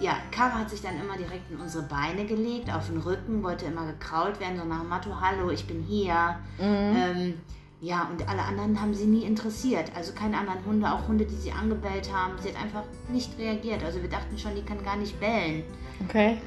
ja, 0.00 0.16
Kara 0.30 0.58
hat 0.58 0.70
sich 0.70 0.82
dann 0.82 1.00
immer 1.00 1.16
direkt 1.16 1.50
in 1.50 1.58
unsere 1.58 1.84
Beine 1.84 2.26
gelegt, 2.26 2.72
auf 2.72 2.86
den 2.88 2.98
Rücken, 2.98 3.42
wollte 3.42 3.66
immer 3.66 3.86
gekrault 3.86 4.40
werden, 4.40 4.58
so 4.58 4.64
nach 4.64 4.80
dem 4.80 4.88
Motto, 4.88 5.20
hallo, 5.20 5.50
ich 5.50 5.66
bin 5.66 5.82
hier. 5.82 6.36
Ähm, 6.60 7.34
ja, 7.80 8.08
und 8.10 8.26
alle 8.28 8.42
anderen 8.42 8.80
haben 8.80 8.94
sie 8.94 9.04
nie 9.04 9.24
interessiert. 9.24 9.92
Also 9.94 10.12
keine 10.12 10.38
anderen 10.38 10.64
Hunde, 10.64 10.90
auch 10.90 11.06
Hunde, 11.08 11.26
die 11.26 11.34
sie 11.34 11.52
angebellt 11.52 12.10
haben. 12.12 12.32
Sie 12.40 12.48
hat 12.48 12.62
einfach 12.62 12.84
nicht 13.08 13.38
reagiert. 13.38 13.84
Also 13.84 14.00
wir 14.00 14.08
dachten 14.08 14.38
schon, 14.38 14.54
die 14.54 14.62
kann 14.62 14.82
gar 14.82 14.96
nicht 14.96 15.18
bellen. 15.20 15.62
Okay. 16.08 16.38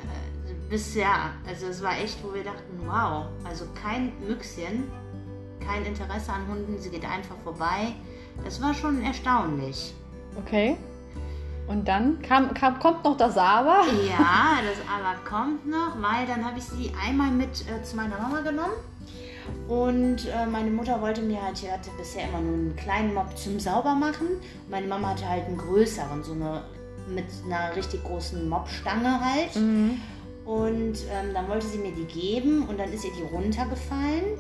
Bis 0.70 0.96
ja, 0.96 1.32
also 1.48 1.68
es 1.68 1.84
war 1.84 1.98
echt, 2.00 2.24
wo 2.24 2.34
wir 2.34 2.44
dachten, 2.44 2.80
wow, 2.86 3.26
also 3.44 3.66
kein 3.82 4.12
Müchschen, 4.28 4.84
kein 5.66 5.86
Interesse 5.86 6.32
an 6.32 6.48
Hunden, 6.48 6.78
sie 6.80 6.90
geht 6.90 7.06
einfach 7.06 7.38
vorbei. 7.44 7.94
Das 8.44 8.62
war 8.62 8.74
schon 8.74 9.02
erstaunlich. 9.04 9.94
Okay. 10.36 10.78
Und 11.68 11.88
dann 11.88 12.20
kam, 12.24 12.54
kam, 12.56 12.80
kommt 12.80 13.04
noch 13.04 13.18
das 13.18 13.38
Aber. 13.38 13.84
Ja, 14.08 14.58
das 14.64 14.80
aber 14.88 15.20
kommt 15.24 15.68
noch, 15.68 16.02
weil 16.02 16.26
dann 16.26 16.44
habe 16.44 16.58
ich 16.58 16.66
sie 16.66 16.92
einmal 17.06 17.30
mit 17.30 17.66
äh, 17.70 17.84
zu 17.84 17.96
meiner 17.96 18.18
Mama 18.20 18.42
genommen. 18.42 18.74
Und 19.68 20.28
äh, 20.28 20.46
meine 20.46 20.72
Mutter 20.72 21.02
wollte 21.02 21.22
mir 21.22 21.42
halt, 21.42 21.58
sie 21.58 21.72
hatte 21.72 21.90
bisher 21.98 22.28
immer 22.30 22.42
nur 22.42 22.54
einen 22.54 22.76
kleinen 22.76 23.14
Mob 23.14 23.38
zum 23.38 23.60
Saubermachen. 23.60 24.28
Meine 24.70 24.88
Mama 24.88 25.10
hatte 25.10 25.28
halt 25.28 25.46
einen 25.46 25.58
größeren, 25.58 26.24
so 26.24 26.34
eine 26.34 26.64
mit 27.08 27.26
einer 27.46 27.76
richtig 27.76 28.04
großen 28.04 28.48
Mobstange 28.48 29.20
halt. 29.20 29.56
Und 30.46 30.98
ähm, 31.12 31.34
dann 31.34 31.48
wollte 31.48 31.68
sie 31.68 31.78
mir 31.78 31.92
die 31.92 32.06
geben 32.06 32.68
und 32.68 32.80
dann 32.80 32.92
ist 32.92 33.04
ihr 33.06 33.12
die 33.14 33.36
runtergefallen. 33.36 34.38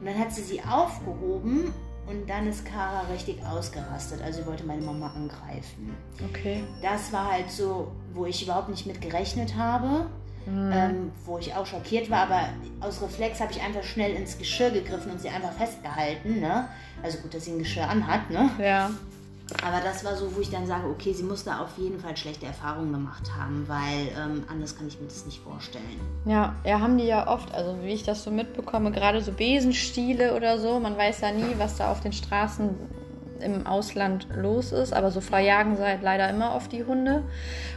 Und 0.00 0.06
dann 0.06 0.18
hat 0.18 0.32
sie 0.32 0.42
sie 0.42 0.62
aufgehoben 0.62 1.72
und 2.08 2.28
dann 2.28 2.46
ist 2.48 2.64
Kara 2.64 3.02
richtig 3.12 3.44
ausgerastet. 3.44 4.22
Also 4.22 4.40
sie 4.40 4.46
wollte 4.46 4.64
meine 4.64 4.82
Mama 4.82 5.12
angreifen. 5.14 5.94
Okay. 6.30 6.64
Das 6.82 7.12
war 7.12 7.32
halt 7.32 7.50
so, 7.50 7.92
wo 8.14 8.26
ich 8.26 8.42
überhaupt 8.42 8.68
nicht 8.68 8.86
mit 8.86 9.00
gerechnet 9.00 9.56
habe. 9.56 10.06
Ähm, 10.48 11.12
wo 11.24 11.38
ich 11.38 11.54
auch 11.54 11.66
schockiert 11.66 12.10
war, 12.10 12.22
aber 12.22 12.48
aus 12.80 13.02
Reflex 13.02 13.40
habe 13.40 13.52
ich 13.52 13.62
einfach 13.62 13.82
schnell 13.82 14.14
ins 14.14 14.38
Geschirr 14.38 14.70
gegriffen 14.70 15.12
und 15.12 15.20
sie 15.20 15.28
einfach 15.28 15.52
festgehalten. 15.52 16.40
Ne? 16.40 16.68
Also 17.02 17.18
gut, 17.18 17.34
dass 17.34 17.44
sie 17.44 17.52
ein 17.52 17.58
Geschirr 17.58 17.88
anhat, 17.88 18.30
ne? 18.30 18.50
Ja. 18.58 18.90
Aber 19.64 19.80
das 19.82 20.04
war 20.04 20.14
so, 20.14 20.34
wo 20.36 20.40
ich 20.40 20.50
dann 20.50 20.66
sage, 20.66 20.86
okay, 20.88 21.12
sie 21.14 21.22
muss 21.22 21.44
da 21.44 21.60
auf 21.60 21.78
jeden 21.78 21.98
Fall 21.98 22.16
schlechte 22.16 22.44
Erfahrungen 22.44 22.92
gemacht 22.92 23.30
haben, 23.38 23.64
weil 23.66 24.08
ähm, 24.16 24.44
anders 24.48 24.76
kann 24.76 24.88
ich 24.88 25.00
mir 25.00 25.06
das 25.06 25.24
nicht 25.24 25.40
vorstellen. 25.40 26.00
Ja, 26.26 26.54
ja, 26.64 26.80
haben 26.80 26.98
die 26.98 27.06
ja 27.06 27.26
oft, 27.26 27.54
also 27.54 27.78
wie 27.82 27.92
ich 27.92 28.02
das 28.02 28.24
so 28.24 28.30
mitbekomme, 28.30 28.90
gerade 28.90 29.22
so 29.22 29.32
Besenstiele 29.32 30.34
oder 30.34 30.58
so. 30.58 30.80
Man 30.80 30.98
weiß 30.98 31.22
ja 31.22 31.32
nie, 31.32 31.54
was 31.56 31.78
da 31.78 31.90
auf 31.90 32.00
den 32.00 32.12
Straßen 32.12 32.74
im 33.42 33.66
Ausland 33.66 34.26
los 34.36 34.72
ist, 34.72 34.92
aber 34.92 35.10
so 35.10 35.20
verjagen 35.20 35.76
sie 35.76 35.82
halt 35.84 36.02
leider 36.02 36.28
immer 36.30 36.54
oft 36.54 36.72
die 36.72 36.84
Hunde. 36.84 37.22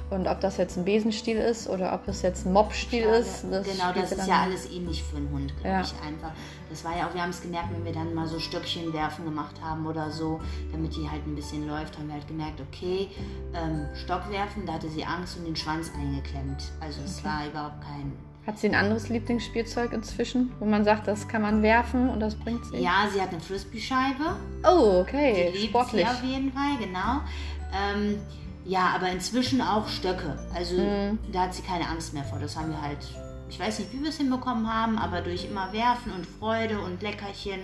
Und 0.10 0.28
ob 0.28 0.42
das 0.42 0.58
jetzt 0.58 0.78
ein 0.78 0.84
Besenstiel 0.84 1.38
ist 1.38 1.70
oder 1.70 1.94
ob 1.94 2.06
es 2.08 2.22
jetzt 2.22 2.46
ein 2.46 2.52
Mobstiel 2.52 3.04
ist, 3.04 3.46
das 3.50 3.66
genau, 3.66 3.94
das 3.96 4.12
ist 4.12 4.28
ja 4.28 4.42
alles 4.42 4.70
ähnlich 4.70 5.02
für 5.04 5.16
einen 5.18 5.30
Hund, 5.32 5.54
glaube 5.58 5.70
Ja. 5.70 5.82
ich 5.82 5.94
einfach. 6.06 6.32
Das 6.70 6.84
war 6.84 6.98
ja 6.98 7.08
auch, 7.08 7.14
wir 7.14 7.22
haben 7.22 7.30
es 7.30 7.42
gemerkt, 7.42 7.70
wenn 7.74 7.86
wir 7.86 7.94
dann 7.94 8.14
mal 8.14 8.28
so 8.28 8.38
Stöckchen 8.40 8.92
werfen 8.94 9.24
gemacht 9.26 9.56
haben 9.62 9.86
oder 9.88 10.12
so, 10.12 10.42
damit 10.72 10.96
die 10.96 11.10
halt 11.10 11.26
ein 11.26 11.36
bisschen 11.36 11.68
läuft, 11.68 11.98
haben 11.98 12.08
wir 12.08 12.16
halt 12.16 12.28
gemerkt, 12.28 12.60
okay, 12.62 13.08
ähm, 13.54 13.88
Stock 13.96 14.30
werfen, 14.30 14.66
da 14.66 14.74
hatte 14.74 14.90
sie 14.90 15.06
Angst 15.06 15.38
und 15.38 15.46
den 15.46 15.56
Schwanz 15.56 15.92
eingeklemmt. 15.98 16.64
Also 16.82 17.00
es 17.06 17.24
war 17.24 17.48
überhaupt 17.50 17.82
kein 17.82 18.12
Hat 18.48 18.58
sie 18.58 18.68
ein 18.70 18.76
anderes 18.76 19.10
Lieblingsspielzeug 19.10 19.94
inzwischen, 19.94 20.52
wo 20.60 20.66
man 20.66 20.84
sagt, 20.84 21.08
das 21.08 21.28
kann 21.28 21.44
man 21.44 21.62
werfen 21.62 22.10
und 22.10 22.20
das 22.20 22.36
bringt 22.36 22.66
sie? 22.66 22.78
Ja, 22.78 23.08
sie 23.14 23.22
hat 23.22 23.30
eine 23.30 23.40
Frisbee-Scheibe. 23.40 24.36
Oh, 24.64 25.02
okay, 25.02 25.52
Die 25.54 25.58
liebt 25.60 25.70
sportlich. 25.70 26.06
sie 26.08 26.12
auf 26.12 26.24
jeden 26.24 26.52
Fall, 26.52 26.78
genau. 26.80 27.22
Ähm, 27.74 28.18
ja, 28.66 28.92
aber 28.96 29.10
inzwischen 29.12 29.62
auch 29.62 29.88
Stöcke. 29.88 30.40
Also 30.56 30.76
Mhm. 30.76 31.20
da 31.32 31.42
hat 31.44 31.54
sie 31.54 31.62
keine 31.62 31.88
Angst 31.88 32.14
mehr 32.16 32.24
vor. 32.24 32.40
Das 32.40 32.58
haben 32.58 32.70
wir 32.72 32.82
halt, 32.82 32.98
ich 33.50 33.60
weiß 33.60 33.78
nicht, 33.80 33.94
wie 33.94 34.02
wir 34.02 34.10
es 34.10 34.18
hinbekommen 34.18 34.72
haben, 34.72 34.98
aber 34.98 35.22
durch 35.22 35.46
immer 35.46 35.72
Werfen 35.72 36.12
und 36.12 36.26
Freude 36.26 36.80
und 36.82 37.02
Leckerchen 37.04 37.60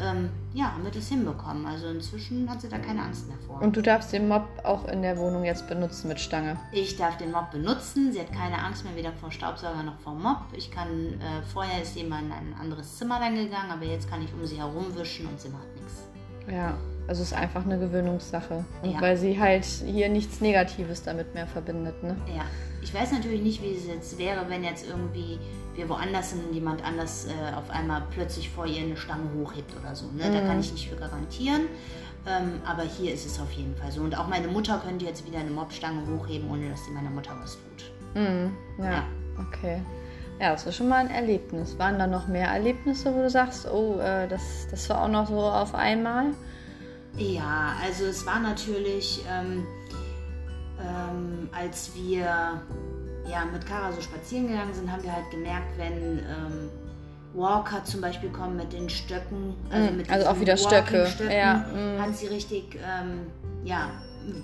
ähm, 0.00 0.30
ja, 0.52 0.72
haben 0.72 0.84
wir 0.84 0.90
das 0.90 1.08
hinbekommen. 1.08 1.64
Also 1.66 1.88
inzwischen 1.88 2.48
hat 2.50 2.60
sie 2.60 2.68
da 2.68 2.78
keine 2.78 3.02
Angst 3.02 3.28
mehr 3.28 3.36
vor. 3.46 3.60
Und 3.62 3.76
du 3.76 3.82
darfst 3.82 4.12
den 4.12 4.28
Mob 4.28 4.46
auch 4.64 4.86
in 4.88 5.02
der 5.02 5.16
Wohnung 5.18 5.44
jetzt 5.44 5.68
benutzen 5.68 6.08
mit 6.08 6.18
Stange? 6.20 6.58
Ich 6.72 6.96
darf 6.96 7.16
den 7.18 7.30
Mob 7.30 7.50
benutzen. 7.50 8.12
Sie 8.12 8.20
hat 8.20 8.32
keine 8.32 8.58
Angst 8.58 8.84
mehr 8.84 8.96
weder 8.96 9.12
vor 9.12 9.30
Staubsauger 9.30 9.82
noch 9.82 9.98
vor 10.00 10.14
Mob. 10.14 10.38
Ich 10.56 10.70
kann, 10.70 10.88
äh, 10.88 11.42
vorher 11.52 11.82
ist 11.82 11.96
immer 11.96 12.18
in 12.18 12.32
ein 12.32 12.54
anderes 12.60 12.98
Zimmer 12.98 13.18
gegangen, 13.20 13.70
aber 13.70 13.84
jetzt 13.84 14.08
kann 14.10 14.22
ich 14.22 14.32
um 14.32 14.44
sie 14.46 14.56
herum 14.58 14.86
wischen 14.96 15.26
und 15.26 15.40
sie 15.40 15.48
macht 15.48 15.66
nichts. 15.76 16.02
Ja, 16.50 16.74
also 17.08 17.22
es 17.22 17.32
ist 17.32 17.38
einfach 17.38 17.64
eine 17.64 17.78
Gewöhnungssache. 17.78 18.64
Und 18.82 18.90
Ja. 18.90 19.00
weil 19.00 19.16
sie 19.16 19.38
halt 19.40 19.64
hier 19.64 20.08
nichts 20.08 20.40
Negatives 20.40 21.02
damit 21.02 21.34
mehr 21.34 21.46
verbindet, 21.46 22.02
ne? 22.02 22.16
Ja, 22.34 22.44
ich 22.84 22.94
weiß 22.94 23.12
natürlich 23.12 23.40
nicht, 23.42 23.62
wie 23.62 23.74
es 23.74 23.86
jetzt 23.86 24.18
wäre, 24.18 24.44
wenn 24.48 24.62
jetzt 24.62 24.86
irgendwie 24.86 25.38
wir 25.74 25.88
woanders 25.88 26.30
sind 26.30 26.46
und 26.46 26.54
jemand 26.54 26.84
anders 26.84 27.26
äh, 27.26 27.54
auf 27.56 27.68
einmal 27.70 28.02
plötzlich 28.12 28.48
vor 28.50 28.66
ihr 28.66 28.82
eine 28.82 28.96
Stange 28.96 29.24
hochhebt 29.36 29.72
oder 29.80 29.94
so. 29.96 30.06
Ne? 30.16 30.30
Da 30.30 30.46
kann 30.46 30.60
ich 30.60 30.70
nicht 30.72 30.88
für 30.88 30.96
garantieren. 30.96 31.62
Ähm, 32.26 32.60
aber 32.64 32.82
hier 32.82 33.12
ist 33.12 33.26
es 33.26 33.40
auf 33.40 33.50
jeden 33.52 33.74
Fall 33.76 33.90
so. 33.90 34.00
Und 34.02 34.16
auch 34.16 34.28
meine 34.28 34.46
Mutter 34.48 34.80
könnte 34.86 35.04
jetzt 35.04 35.26
wieder 35.26 35.40
eine 35.40 35.50
Mobstange 35.50 36.02
hochheben, 36.06 36.48
ohne 36.50 36.70
dass 36.70 36.84
sie 36.84 36.92
meiner 36.92 37.10
Mutter 37.10 37.32
was 37.42 37.52
tut. 37.54 37.90
Mhm. 38.22 38.52
Ja, 38.78 38.84
Ja. 38.92 39.04
okay. 39.40 39.82
Ja, 40.40 40.52
das 40.52 40.66
ist 40.66 40.76
schon 40.76 40.88
mal 40.88 40.98
ein 40.98 41.10
Erlebnis. 41.10 41.78
Waren 41.78 41.98
da 41.98 42.06
noch 42.06 42.26
mehr 42.28 42.48
Erlebnisse, 42.48 43.14
wo 43.14 43.22
du 43.22 43.30
sagst, 43.30 43.66
oh, 43.70 43.98
äh, 43.98 44.26
das, 44.28 44.66
das 44.70 44.88
war 44.90 45.02
auch 45.02 45.08
noch 45.08 45.28
so 45.28 45.38
auf 45.40 45.74
einmal? 45.74 46.26
Ja, 47.16 47.74
also 47.84 48.06
es 48.06 48.26
war 48.26 48.40
natürlich, 48.40 49.24
ähm, 49.30 49.64
ähm, 50.80 51.48
als 51.52 51.92
wir 51.94 52.60
ja, 53.28 53.44
mit 53.52 53.66
Kara 53.66 53.92
so 53.92 54.00
spazieren 54.00 54.48
gegangen 54.48 54.74
sind, 54.74 54.90
haben 54.90 55.02
wir 55.02 55.12
halt 55.12 55.30
gemerkt, 55.30 55.78
wenn 55.78 56.18
ähm, 56.18 56.70
Walker 57.34 57.82
zum 57.84 58.00
Beispiel 58.00 58.30
kommen 58.30 58.56
mit 58.56 58.72
den 58.72 58.88
Stöcken, 58.88 59.54
also 59.70 59.92
Mm, 59.92 59.96
mit 59.96 60.10
also 60.10 60.26
auch 60.26 60.40
wieder 60.40 60.56
Stöcke, 60.56 61.08
ja, 61.30 61.64
mm. 61.74 62.00
hat 62.00 62.16
sie 62.16 62.26
richtig 62.26 62.76
ähm, 62.76 63.26
ja, 63.64 63.90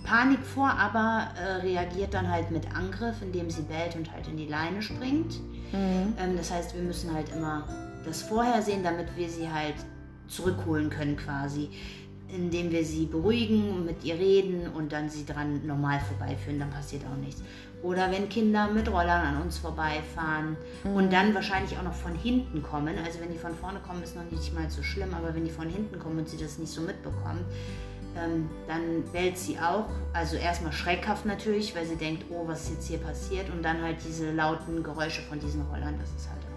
Panik 0.04 0.40
vor, 0.44 0.70
aber 0.70 1.28
äh, 1.38 1.62
reagiert 1.62 2.14
dann 2.14 2.30
halt 2.30 2.50
mit 2.50 2.74
Angriff, 2.74 3.16
indem 3.22 3.50
sie 3.50 3.62
bellt 3.62 3.96
und 3.96 4.12
halt 4.12 4.26
in 4.28 4.36
die 4.36 4.46
Leine 4.46 4.82
springt. 4.82 5.40
Mhm. 5.72 6.14
Ähm, 6.18 6.36
das 6.36 6.50
heißt, 6.50 6.74
wir 6.74 6.82
müssen 6.82 7.14
halt 7.14 7.30
immer 7.34 7.64
das 8.04 8.22
vorher 8.22 8.62
sehen, 8.62 8.82
damit 8.82 9.06
wir 9.16 9.28
sie 9.28 9.50
halt 9.50 9.76
zurückholen 10.26 10.90
können 10.90 11.16
quasi. 11.16 11.70
Indem 12.34 12.70
wir 12.70 12.84
sie 12.84 13.06
beruhigen 13.06 13.70
und 13.70 13.86
mit 13.86 14.04
ihr 14.04 14.14
reden 14.14 14.68
und 14.68 14.92
dann 14.92 15.08
sie 15.08 15.26
dran 15.26 15.66
normal 15.66 16.00
vorbeiführen, 16.00 16.60
dann 16.60 16.70
passiert 16.70 17.02
auch 17.04 17.16
nichts. 17.16 17.42
Oder 17.82 18.10
wenn 18.12 18.28
Kinder 18.28 18.68
mit 18.68 18.88
Rollern 18.88 19.22
an 19.22 19.42
uns 19.42 19.58
vorbeifahren 19.58 20.56
und 20.84 21.12
dann 21.12 21.34
wahrscheinlich 21.34 21.78
auch 21.78 21.82
noch 21.82 21.94
von 21.94 22.14
hinten 22.14 22.62
kommen. 22.62 22.94
Also 23.04 23.20
wenn 23.20 23.32
die 23.32 23.38
von 23.38 23.54
vorne 23.54 23.80
kommen, 23.80 24.02
ist 24.02 24.16
noch 24.16 24.30
nicht 24.30 24.54
mal 24.54 24.68
so 24.68 24.82
schlimm, 24.82 25.14
aber 25.14 25.34
wenn 25.34 25.44
die 25.44 25.50
von 25.50 25.68
hinten 25.68 25.98
kommen 25.98 26.18
und 26.18 26.28
sie 26.28 26.36
das 26.36 26.58
nicht 26.58 26.70
so 26.70 26.82
mitbekommt, 26.82 27.44
ähm, 28.16 28.50
dann 28.68 29.04
bellt 29.12 29.38
sie 29.38 29.58
auch. 29.58 29.86
Also 30.12 30.36
erstmal 30.36 30.72
schreckhaft 30.72 31.24
natürlich, 31.24 31.74
weil 31.74 31.86
sie 31.86 31.96
denkt, 31.96 32.24
oh, 32.30 32.46
was 32.46 32.64
ist 32.64 32.70
jetzt 32.72 32.88
hier 32.88 32.98
passiert? 32.98 33.48
Und 33.50 33.62
dann 33.62 33.80
halt 33.82 33.96
diese 34.06 34.30
lauten 34.32 34.82
Geräusche 34.82 35.22
von 35.22 35.38
diesen 35.38 35.62
Rollern, 35.62 35.98
das 35.98 36.10
ist 36.10 36.28
halt 36.28 36.49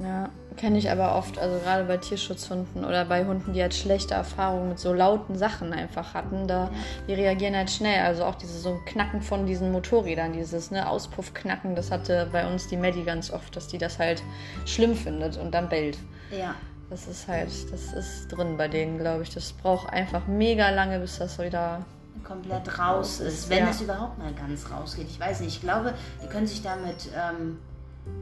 Ja, 0.00 0.28
kenne 0.56 0.78
ich 0.78 0.90
aber 0.90 1.16
oft, 1.16 1.38
also 1.40 1.58
gerade 1.58 1.82
bei 1.84 1.96
Tierschutzhunden 1.96 2.84
oder 2.84 3.04
bei 3.04 3.24
Hunden, 3.24 3.52
die 3.52 3.60
halt 3.62 3.74
schlechte 3.74 4.14
Erfahrungen 4.14 4.68
mit 4.68 4.78
so 4.78 4.92
lauten 4.92 5.36
Sachen 5.36 5.72
einfach 5.72 6.14
hatten, 6.14 6.46
da 6.46 6.70
die 7.08 7.14
reagieren 7.14 7.56
halt 7.56 7.68
schnell. 7.70 8.02
Also 8.04 8.24
auch 8.24 8.36
dieses 8.36 8.62
so 8.62 8.70
ein 8.74 8.84
Knacken 8.84 9.22
von 9.22 9.44
diesen 9.46 9.72
Motorrädern, 9.72 10.32
dieses 10.32 10.70
ne, 10.70 10.88
Auspuffknacken, 10.88 11.74
das 11.74 11.90
hatte 11.90 12.28
bei 12.30 12.46
uns 12.46 12.68
die 12.68 12.76
Maddie 12.76 13.02
ganz 13.02 13.32
oft, 13.32 13.56
dass 13.56 13.66
die 13.66 13.78
das 13.78 13.98
halt 13.98 14.22
schlimm 14.66 14.94
findet 14.94 15.36
und 15.36 15.52
dann 15.52 15.68
bellt. 15.68 15.98
Ja, 16.30 16.54
Das 16.90 17.08
ist 17.08 17.26
halt, 17.26 17.50
das 17.72 17.92
ist 17.92 18.28
drin 18.28 18.56
bei 18.56 18.68
denen, 18.68 18.98
glaube 18.98 19.24
ich. 19.24 19.34
Das 19.34 19.52
braucht 19.52 19.92
einfach 19.92 20.26
mega 20.28 20.70
lange, 20.70 21.00
bis 21.00 21.18
das 21.18 21.38
wieder. 21.40 21.84
komplett 22.24 22.78
raus 22.78 23.20
ist, 23.20 23.48
wenn 23.50 23.64
Ja. 23.64 23.70
es 23.70 23.80
überhaupt 23.80 24.18
mal 24.18 24.32
ganz 24.34 24.70
rausgeht. 24.70 25.06
Ich 25.10 25.18
weiß 25.18 25.40
nicht, 25.40 25.56
ich 25.56 25.60
glaube, 25.60 25.94
die 26.22 26.26
können 26.28 26.46
sich 26.46 26.62
damit 26.62 27.08
ähm, 27.16 27.58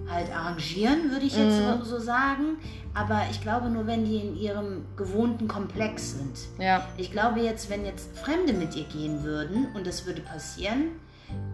halt 0.08 0.30
arrangieren, 0.34 1.10
würde 1.10 1.26
ich 1.26 1.36
jetzt 1.36 1.58
so, 1.58 1.84
so 1.84 1.98
sagen. 1.98 2.58
Aber 2.94 3.22
ich 3.30 3.40
glaube 3.40 3.68
nur, 3.68 3.86
wenn 3.86 4.04
die 4.04 4.16
in 4.18 4.36
ihrem 4.36 4.84
gewohnten 4.96 5.48
Komplex 5.48 6.12
sind. 6.12 6.38
Ja, 6.58 6.86
Ich 6.96 7.10
glaube 7.12 7.40
jetzt, 7.40 7.68
wenn 7.70 7.84
jetzt 7.84 8.16
Fremde 8.16 8.52
mit 8.52 8.74
ihr 8.76 8.84
gehen 8.84 9.24
würden 9.24 9.66
und 9.74 9.86
das 9.86 10.06
würde 10.06 10.22
passieren, 10.22 10.92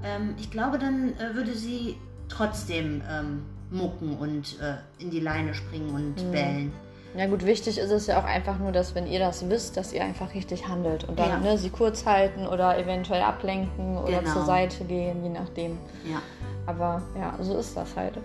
ähm, 0.05 0.35
ich 0.39 0.51
glaube, 0.51 0.79
dann 0.79 1.15
äh, 1.19 1.35
würde 1.35 1.55
sie 1.55 1.97
trotzdem 2.29 3.03
ähm, 3.11 3.43
mucken 3.71 4.17
und 4.19 4.61
äh, 4.61 4.75
in 5.03 5.11
die 5.11 5.21
Leine 5.21 5.55
springen 5.55 5.91
und 5.95 6.23
Mhm. 6.27 6.31
bellen. 6.31 6.73
Ja 7.17 7.27
gut, 7.27 7.45
wichtig 7.45 7.77
ist 7.79 7.91
es 7.91 8.07
ja 8.07 8.19
auch 8.19 8.25
einfach 8.25 8.59
nur, 8.59 8.73
dass 8.73 8.95
wenn 8.95 9.07
ihr 9.07 9.19
das 9.19 9.49
wisst, 9.51 9.77
dass 9.77 9.93
ihr 9.93 10.03
einfach 10.03 10.33
richtig 10.35 10.67
handelt 10.69 11.05
und 11.05 11.19
dann 11.19 11.29
Ja. 11.29 11.39
ne, 11.39 11.59
sie 11.59 11.69
kurz 11.69 12.07
halten 12.07 12.47
oder 12.47 12.79
eventuell 12.79 13.21
ablenken 13.23 13.99
oder 13.99 14.21
Genau. 14.21 14.33
zur 14.33 14.43
Seite 14.47 14.85
gehen, 14.85 15.23
je 15.23 15.29
nachdem. 15.31 15.79
Ja. 16.11 16.23
Aber 16.67 17.03
ja, 17.17 17.35
so 17.41 17.59
ist 17.59 17.77
das 17.77 17.97
halt. 17.97 18.19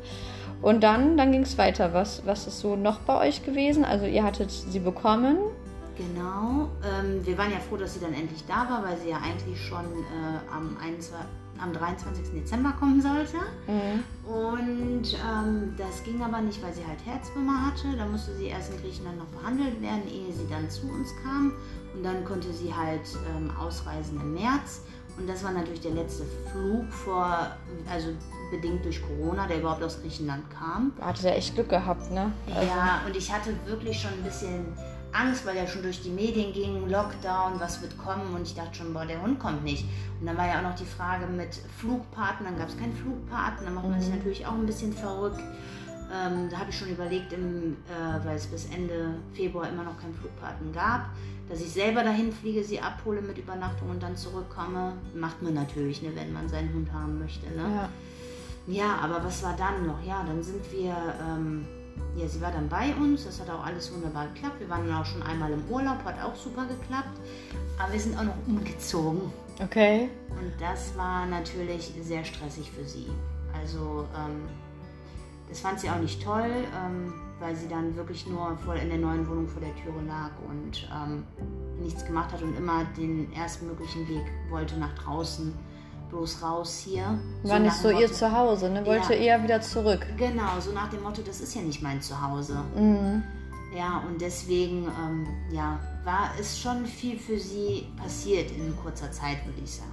Und 0.62 0.82
dann, 0.82 1.18
dann 1.18 1.32
ging 1.32 1.44
es 1.44 1.58
weiter. 1.58 1.94
Was, 1.94 2.26
was 2.26 2.48
ist 2.48 2.60
so 2.60 2.76
noch 2.76 3.00
bei 3.00 3.28
euch 3.28 3.44
gewesen? 3.46 3.86
Also 3.86 4.06
ihr 4.06 4.24
hattet 4.24 4.52
sie 4.52 4.80
bekommen. 4.80 5.38
Genau. 5.98 6.70
Ähm, 6.84 7.26
wir 7.26 7.38
waren 7.38 7.52
ja 7.52 7.60
froh, 7.60 7.78
dass 7.78 7.96
sie 7.96 8.00
dann 8.00 8.14
endlich 8.14 8.44
da 8.48 8.70
war, 8.70 8.84
weil 8.84 8.98
sie 8.98 9.10
ja 9.10 9.18
eigentlich 9.18 9.60
schon 9.60 9.86
äh, 9.86 10.54
am, 10.54 10.78
21, 10.82 11.16
am 11.60 11.74
23. 11.74 12.34
Dezember 12.34 12.74
kommen 12.80 13.02
sollte. 13.02 13.38
Und 14.28 15.14
ähm, 15.14 15.74
das 15.76 16.04
ging 16.04 16.22
aber 16.22 16.42
nicht, 16.42 16.62
weil 16.62 16.74
sie 16.74 16.86
halt 16.86 17.00
Herzwürmer 17.06 17.68
hatte. 17.68 17.98
Da 17.98 18.06
musste 18.06 18.34
sie 18.36 18.48
erst 18.48 18.72
in 18.74 18.82
Griechenland 18.82 19.18
noch 19.18 19.42
behandelt 19.42 19.82
werden, 19.82 20.04
ehe 20.08 20.32
sie 20.32 20.48
dann 20.50 20.70
zu 20.70 20.88
uns 20.88 21.10
kam. 21.24 21.54
Und 21.96 22.04
dann 22.04 22.24
konnte 22.26 22.52
sie 22.54 22.74
halt 22.74 23.02
ähm, 23.36 23.50
ausreisen 23.60 24.20
im 24.22 24.34
März. 24.36 24.82
Und 25.18 25.28
das 25.28 25.44
war 25.44 25.52
natürlich 25.52 25.82
der 25.82 25.92
letzte 25.92 26.24
Flug 26.52 26.92
vor, 26.92 27.52
also 27.92 28.10
bedingt 28.52 28.86
durch 28.86 29.02
Corona, 29.02 29.48
der 29.48 29.60
überhaupt 29.60 29.84
aus 29.84 30.00
Griechenland 30.02 30.44
kam. 30.50 30.94
Da 30.98 31.08
hattet 31.08 31.26
ihr 31.26 31.36
echt 31.36 31.56
Glück 31.56 31.70
gehabt, 31.70 32.12
ne? 32.12 32.32
Also, 32.54 32.68
Ja, 32.68 33.02
und 33.06 33.16
ich 33.16 33.34
hatte 33.34 33.52
wirklich 33.66 34.00
schon 34.00 34.12
ein 34.14 34.24
bisschen 34.24 34.66
Angst, 35.12 35.46
weil 35.46 35.56
ja 35.58 35.66
schon 35.66 35.82
durch 35.82 36.02
die 36.02 36.10
Medien 36.10 36.54
ging, 36.54 36.88
Lockdown, 36.90 37.60
was 37.60 37.82
wird 37.82 37.98
kommen 37.98 38.36
und 38.36 38.44
ich 38.44 38.56
dachte 38.56 38.76
schon, 38.76 38.94
boah, 38.94 39.06
der 39.06 39.22
Hund 39.22 39.40
kommt 39.40 39.64
nicht. 39.64 39.86
Und 40.20 40.28
dann 40.28 40.38
war 40.38 40.48
ja 40.48 40.60
auch 40.60 40.64
noch 40.64 40.76
die 40.76 40.86
Frage 40.86 41.26
mit 41.26 41.56
Flugpaten, 41.78 42.46
dann 42.46 42.58
gab 42.58 42.70
es 42.70 42.78
keinen 42.78 42.94
Flugpaten, 42.94 43.66
dann 43.66 43.74
macht 43.74 43.90
man 43.90 44.00
sich 44.00 44.14
natürlich 44.14 44.46
auch 44.46 44.54
ein 44.54 44.66
bisschen 44.66 44.94
verrückt. 44.94 45.40
Ähm, 46.14 46.50
da 46.50 46.60
habe 46.60 46.70
ich 46.70 46.78
schon 46.78 46.90
überlegt, 46.90 47.34
im, 47.34 47.74
äh, 47.88 48.26
weil 48.26 48.38
es 48.38 48.48
bis 48.48 48.66
Ende 48.74 49.16
Februar 49.34 49.68
immer 49.70 49.84
noch 49.84 50.00
keinen 50.00 50.14
Flugpaten 50.14 50.72
gab, 50.72 51.10
dass 51.50 51.62
ich 51.62 51.70
selber 51.70 52.04
dahin 52.04 52.32
fliege, 52.32 52.64
sie 52.64 52.80
abhole 52.80 53.22
mit 53.22 53.38
Übernachtung 53.38 53.90
und 53.90 54.02
dann 54.02 54.16
zurückkomme. 54.16 54.94
Macht 55.16 55.42
man 55.42 55.54
natürlich, 55.54 56.02
ne, 56.02 56.10
wenn 56.16 56.32
man 56.32 56.48
seinen 56.48 56.74
Hund 56.74 56.92
haben 56.94 57.20
möchte. 57.20 57.48
Ne? 57.48 57.64
ja. 57.76 57.90
Ja, 58.68 58.98
aber 59.02 59.24
was 59.24 59.42
war 59.44 59.56
dann 59.56 59.88
noch? 59.88 60.04
Ja, 60.06 60.24
dann 60.28 60.44
sind 60.44 60.62
wir, 60.74 60.94
ähm, 61.26 61.66
ja, 62.18 62.28
sie 62.28 62.42
war 62.42 62.52
dann 62.52 62.68
bei 62.68 62.94
uns, 62.96 63.24
das 63.24 63.40
hat 63.40 63.50
auch 63.50 63.66
alles 63.66 63.94
wunderbar 63.94 64.28
geklappt. 64.28 64.60
Wir 64.60 64.70
waren 64.70 64.86
dann 64.86 64.98
auch 64.98 65.06
schon 65.06 65.24
einmal 65.24 65.52
im 65.54 65.64
Urlaub, 65.70 66.04
hat 66.04 66.22
auch 66.22 66.36
super 66.36 66.66
geklappt. 66.66 67.18
Aber 67.80 67.94
wir 67.94 68.00
sind 68.00 68.18
auch 68.18 68.24
noch 68.24 68.36
umgezogen. 68.46 69.32
Okay. 69.64 70.10
Und 70.32 70.52
das 70.60 70.98
war 70.98 71.26
natürlich 71.26 71.94
sehr 72.02 72.26
stressig 72.26 72.70
für 72.72 72.84
sie. 72.84 73.08
Also, 73.54 74.06
ähm, 74.16 74.48
das 75.50 75.60
fand 75.62 75.80
sie 75.80 75.90
auch 75.90 76.00
nicht 76.00 76.22
toll, 76.24 76.50
ähm, 76.76 77.14
weil 77.40 77.56
sie 77.56 77.68
dann 77.68 77.96
wirklich 77.96 78.28
nur 78.28 78.58
vor, 78.66 78.76
in 78.76 78.90
der 78.90 78.98
neuen 78.98 79.28
Wohnung 79.30 79.48
vor 79.48 79.62
der 79.62 79.76
Türe 79.76 80.02
lag 80.08 80.32
und 80.50 80.88
ähm, 80.94 81.24
nichts 81.82 82.04
gemacht 82.06 82.32
hat 82.34 82.42
und 82.42 82.58
immer 82.58 82.84
den 82.98 83.32
erstmöglichen 83.34 84.08
Weg 84.08 84.24
wollte 84.50 84.78
nach 84.78 84.94
draußen, 84.96 85.54
bloß 86.10 86.42
raus 86.42 86.80
hier. 86.84 87.20
War 87.44 87.60
nicht 87.60 87.68
nach 87.70 87.74
so 87.82 87.90
dem 87.90 87.98
ihr 88.00 88.08
Motto- 88.08 88.14
Zuhause, 88.16 88.70
ne? 88.70 88.86
Wollte 88.86 89.14
Ja. 89.14 89.20
eher 89.20 89.44
wieder 89.44 89.62
zurück. 89.62 90.06
Genau, 90.18 90.60
so 90.60 90.72
nach 90.72 90.90
dem 90.90 91.04
Motto, 91.04 91.22
das 91.22 91.40
ist 91.42 91.54
ja 91.56 91.62
nicht 91.62 91.82
mein 91.84 92.02
Zuhause. 92.02 92.58
Mhm. 92.76 93.24
Ja, 93.76 94.02
und 94.08 94.20
deswegen, 94.22 94.86
ähm, 94.86 95.28
ja, 95.52 95.78
war 96.06 96.32
es 96.40 96.58
schon 96.60 96.86
viel 96.86 97.20
für 97.20 97.38
sie 97.38 97.86
passiert 98.02 98.50
in 98.52 98.76
kurzer 98.82 99.12
Zeit, 99.12 99.46
würde 99.46 99.60
ich 99.64 99.76
sagen. 99.76 99.92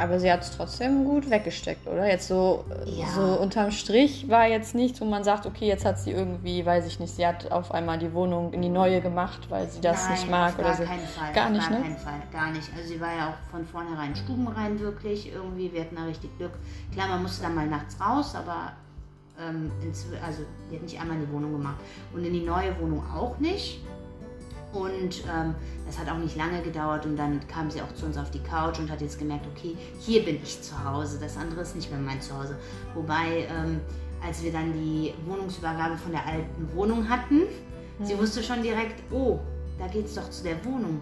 Aber 0.00 0.18
sie 0.18 0.32
hat 0.32 0.40
es 0.42 0.56
trotzdem 0.56 1.04
gut 1.04 1.28
weggesteckt, 1.28 1.86
oder? 1.86 2.06
Jetzt 2.06 2.28
so, 2.28 2.64
äh, 2.86 3.00
Ja. 3.00 3.06
so 3.08 3.20
unterm 3.20 3.70
Strich 3.70 4.28
war 4.30 4.46
jetzt 4.46 4.74
nichts, 4.74 5.00
wo 5.00 5.04
man 5.04 5.24
sagt, 5.24 5.44
okay, 5.44 5.66
jetzt 5.66 5.84
hat 5.84 5.98
sie 5.98 6.10
irgendwie, 6.12 6.64
weiß 6.64 6.86
ich 6.86 6.98
nicht, 7.00 7.14
sie 7.14 7.26
hat 7.26 7.52
auf 7.52 7.72
einmal 7.72 7.98
die 7.98 8.12
Wohnung 8.14 8.52
in 8.54 8.62
die 8.62 8.70
neue 8.70 9.02
gemacht, 9.02 9.50
weil 9.50 9.68
sie 9.68 9.80
das 9.82 10.04
Nein, 10.04 10.12
nicht 10.12 10.30
mag 10.30 10.54
oder 10.54 10.68
gar 10.68 10.76
so. 10.76 10.84
keinen 10.84 11.06
Fall. 11.06 11.32
Gar 11.34 11.50
nicht, 11.50 11.68
gar 11.68 11.78
ne? 11.78 11.82
keinen 11.84 11.98
Fall, 11.98 12.22
gar 12.32 12.50
nicht. 12.50 12.70
Also 12.74 12.88
sie 12.88 13.00
war 13.00 13.14
ja 13.14 13.28
auch 13.28 13.50
von 13.50 13.64
vornherein 13.66 14.16
stubenrein 14.16 14.80
wirklich 14.80 15.30
irgendwie. 15.32 15.72
Wir 15.72 15.82
hatten 15.82 15.96
da 15.96 16.04
richtig 16.04 16.36
Glück. 16.38 16.52
Klar, 16.92 17.08
man 17.08 17.22
musste 17.22 17.42
dann 17.42 17.54
mal 17.54 17.66
nachts 17.66 18.00
raus, 18.00 18.34
aber 18.34 18.72
ähm, 19.38 19.70
also 20.24 20.42
die 20.70 20.76
hat 20.76 20.82
nicht 20.82 21.00
einmal 21.00 21.16
in 21.16 21.26
die 21.26 21.32
Wohnung 21.32 21.52
gemacht. 21.52 21.76
Und 22.14 22.24
in 22.24 22.32
die 22.32 22.44
neue 22.44 22.78
Wohnung 22.80 23.02
auch 23.14 23.38
nicht. 23.38 23.80
Und 24.72 25.24
ähm, 25.24 25.54
das 25.86 25.98
hat 25.98 26.08
auch 26.08 26.18
nicht 26.18 26.36
lange 26.36 26.62
gedauert 26.62 27.04
und 27.04 27.16
dann 27.16 27.40
kam 27.48 27.70
sie 27.70 27.82
auch 27.82 27.92
zu 27.94 28.06
uns 28.06 28.16
auf 28.16 28.30
die 28.30 28.38
Couch 28.38 28.78
und 28.78 28.90
hat 28.90 29.00
jetzt 29.00 29.18
gemerkt, 29.18 29.46
okay, 29.54 29.76
hier 29.98 30.24
bin 30.24 30.36
ich 30.42 30.62
zu 30.62 30.84
Hause, 30.84 31.18
das 31.20 31.36
andere 31.36 31.62
ist 31.62 31.74
nicht 31.74 31.90
mehr 31.90 31.98
mein 31.98 32.20
Zuhause. 32.20 32.56
Wobei, 32.94 33.48
ähm, 33.50 33.80
als 34.24 34.42
wir 34.44 34.52
dann 34.52 34.72
die 34.72 35.12
Wohnungsübergabe 35.26 35.96
von 35.96 36.12
der 36.12 36.24
alten 36.24 36.68
Wohnung 36.74 37.08
hatten, 37.08 37.42
Sie 38.02 38.18
wusste 38.18 38.42
schon 38.42 38.62
direkt, 38.62 39.02
oh, 39.12 39.40
da 39.78 39.86
geht's 39.86 40.14
doch 40.14 40.30
zu 40.30 40.42
der 40.42 40.64
Wohnung. 40.64 41.00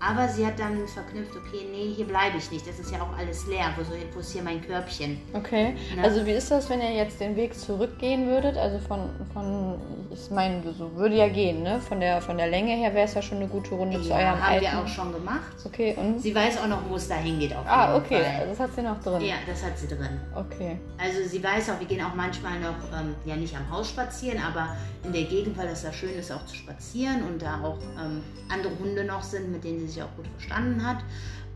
Aber 0.00 0.26
sie 0.28 0.46
hat 0.46 0.58
dann 0.58 0.86
verknüpft, 0.88 1.36
okay, 1.36 1.66
nee, 1.70 1.92
hier 1.94 2.06
bleibe 2.06 2.38
ich 2.38 2.50
nicht. 2.50 2.66
Das 2.66 2.78
ist 2.78 2.90
ja 2.90 3.02
auch 3.02 3.16
alles 3.18 3.46
leer. 3.46 3.66
Wo, 3.76 3.82
wo 4.14 4.20
ist 4.20 4.32
hier 4.32 4.42
mein 4.42 4.60
Körbchen? 4.66 5.20
Okay. 5.34 5.76
Ne? 5.94 6.02
Also 6.02 6.24
wie 6.24 6.32
ist 6.32 6.50
das, 6.50 6.70
wenn 6.70 6.80
ihr 6.80 6.92
jetzt 6.94 7.20
den 7.20 7.36
Weg 7.36 7.54
zurückgehen 7.54 8.26
würdet? 8.26 8.56
Also 8.56 8.78
von, 8.78 9.10
von 9.34 9.78
ich 10.10 10.30
meine, 10.30 10.62
so 10.72 10.94
würde 10.96 11.16
ja 11.16 11.28
gehen, 11.28 11.62
ne? 11.62 11.80
Von 11.80 12.00
der, 12.00 12.20
von 12.22 12.38
der 12.38 12.48
Länge 12.48 12.72
her 12.76 12.94
wäre 12.94 13.04
es 13.04 13.14
ja 13.14 13.20
schon 13.22 13.38
eine 13.38 13.46
gute 13.48 13.74
Runde 13.74 14.00
zu 14.00 14.08
Ja, 14.08 14.16
eurem 14.16 14.26
haben 14.42 14.42
alten. 14.54 14.64
wir 14.64 14.78
auch 14.80 14.88
schon 14.88 15.12
gemacht. 15.12 15.52
Okay, 15.64 15.94
und? 15.98 16.20
Sie 16.20 16.34
weiß 16.34 16.58
auch 16.62 16.66
noch, 16.66 16.88
wo 16.88 16.96
es 16.96 17.06
da 17.06 17.16
hingeht. 17.16 17.54
Ah, 17.66 17.94
okay. 17.96 18.22
Fall. 18.22 18.46
Das 18.48 18.58
hat 18.58 18.74
sie 18.74 18.82
noch 18.82 19.00
drin. 19.02 19.20
Ja, 19.22 19.34
das 19.46 19.62
hat 19.62 19.78
sie 19.78 19.86
drin. 19.86 20.18
Okay. 20.34 20.78
Also 20.98 21.28
sie 21.28 21.42
weiß 21.44 21.70
auch, 21.70 21.78
wir 21.78 21.86
gehen 21.86 22.02
auch 22.02 22.14
manchmal 22.14 22.58
noch, 22.58 22.74
ähm, 22.98 23.14
ja 23.26 23.36
nicht 23.36 23.54
am 23.54 23.70
Haus 23.70 23.90
spazieren, 23.90 24.40
aber 24.42 24.74
in 25.04 25.12
der 25.12 25.24
Gegend, 25.24 25.56
weil 25.58 25.68
das 25.68 25.82
da 25.82 25.92
schön 25.92 26.14
ist, 26.18 26.32
auch 26.32 26.44
zu 26.46 26.56
spazieren 26.56 27.22
und 27.24 27.40
da 27.42 27.60
auch 27.62 27.78
ähm, 28.02 28.22
andere 28.48 28.72
Hunde 28.78 29.04
noch 29.04 29.22
sind, 29.22 29.52
mit 29.52 29.62
denen 29.64 29.80
sie 29.86 29.89
sich 29.90 30.02
auch 30.02 30.14
gut 30.16 30.26
verstanden 30.28 30.86
hat. 30.86 30.98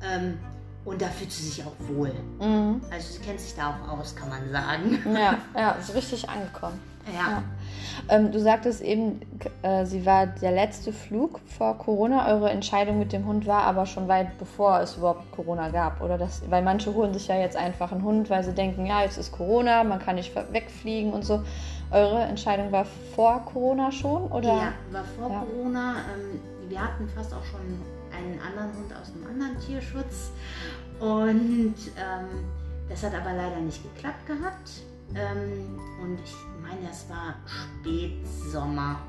Ähm, 0.02 0.38
und 0.84 1.00
da 1.00 1.06
fühlt 1.06 1.32
sie 1.32 1.44
sich 1.48 1.64
auch 1.64 1.72
wohl. 1.88 2.12
Mhm. 2.40 2.82
Also 2.90 3.14
sie 3.14 3.20
kennt 3.20 3.40
sich 3.40 3.54
da 3.54 3.70
auch 3.70 3.98
aus, 3.98 4.14
kann 4.14 4.28
man 4.28 4.50
sagen. 4.50 4.98
Ja, 5.14 5.38
ja, 5.58 5.70
ist 5.80 5.94
richtig 5.94 6.28
angekommen. 6.28 6.78
Ja, 7.06 7.30
Ja. 7.30 7.42
Ähm, 8.08 8.32
du 8.32 8.40
sagtest 8.40 8.80
eben, 8.82 9.20
äh, 9.62 9.84
sie 9.86 10.04
war 10.04 10.26
der 10.26 10.52
letzte 10.52 10.92
Flug 10.92 11.38
vor 11.46 11.78
Corona. 11.78 12.28
Eure 12.28 12.50
Entscheidung 12.50 12.98
mit 12.98 13.12
dem 13.12 13.24
Hund 13.26 13.46
war 13.46 13.62
aber 13.62 13.86
schon 13.86 14.08
weit 14.08 14.36
bevor 14.38 14.80
es 14.80 14.96
überhaupt 14.96 15.30
Corona 15.32 15.68
gab, 15.70 16.00
oder? 16.02 16.18
Das, 16.18 16.42
weil 16.50 16.62
manche 16.62 16.92
holen 16.94 17.12
sich 17.14 17.28
ja 17.28 17.36
jetzt 17.36 17.56
einfach 17.56 17.92
einen 17.92 18.02
Hund, 18.02 18.28
weil 18.30 18.42
sie 18.44 18.52
denken, 18.52 18.84
ja, 18.86 19.02
jetzt 19.02 19.16
ist 19.16 19.32
Corona, 19.32 19.84
man 19.84 19.98
kann 20.00 20.16
nicht 20.16 20.34
wegfliegen 20.52 21.12
und 21.12 21.24
so. 21.24 21.42
Eure 21.90 22.22
Entscheidung 22.22 22.72
war 22.72 22.84
vor 23.14 23.42
Corona 23.46 23.90
schon, 23.92 24.24
oder? 24.32 24.48
ja 24.48 24.72
war 24.90 25.04
vor 25.04 25.30
Ja. 25.30 25.40
Corona. 25.40 25.94
Ähm, 26.14 26.40
wir 26.68 26.80
hatten 26.82 27.08
fast 27.14 27.32
auch 27.32 27.44
schon 27.44 27.60
einen 28.16 28.38
anderen 28.40 28.76
Hund 28.76 28.92
aus 28.94 29.12
einem 29.14 29.26
anderen 29.26 29.60
Tierschutz. 29.60 30.30
Und 31.00 31.74
ähm, 31.96 32.44
das 32.88 33.02
hat 33.02 33.14
aber 33.14 33.32
leider 33.32 33.60
nicht 33.60 33.82
geklappt 33.82 34.26
gehabt. 34.26 34.70
Ähm, 35.14 35.78
und 36.02 36.18
ich 36.24 36.34
meine, 36.62 36.88
das 36.88 37.08
war 37.08 37.34
Spätsommer, 37.46 39.00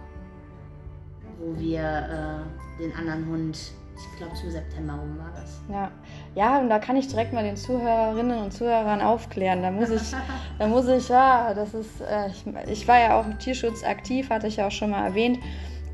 wo 1.39 1.57
wir 1.59 1.81
äh, 1.81 2.81
den 2.81 2.93
anderen 2.93 3.25
Hund, 3.27 3.57
ich 3.95 4.17
glaube 4.17 4.35
zum 4.35 4.51
September 4.51 4.93
rum 4.93 5.17
war 5.17 5.31
das. 5.35 5.62
Ja. 5.69 5.91
ja, 6.35 6.59
und 6.59 6.69
da 6.69 6.79
kann 6.79 6.95
ich 6.97 7.07
direkt 7.07 7.33
mal 7.33 7.43
den 7.43 7.57
Zuhörerinnen 7.57 8.39
und 8.39 8.51
Zuhörern 8.51 9.01
aufklären. 9.01 9.62
Da 9.62 9.71
muss 9.71 9.89
ich, 9.89 10.15
da 10.59 10.67
muss 10.67 10.88
ich, 10.88 11.07
ja, 11.09 11.53
das 11.53 11.74
ist, 11.74 12.01
äh, 12.01 12.27
ich, 12.27 12.45
ich 12.67 12.88
war 12.88 13.00
ja 13.00 13.19
auch 13.19 13.25
im 13.25 13.39
Tierschutz 13.39 13.83
aktiv, 13.83 14.29
hatte 14.29 14.47
ich 14.47 14.57
ja 14.57 14.67
auch 14.67 14.71
schon 14.71 14.91
mal 14.91 15.05
erwähnt. 15.05 15.39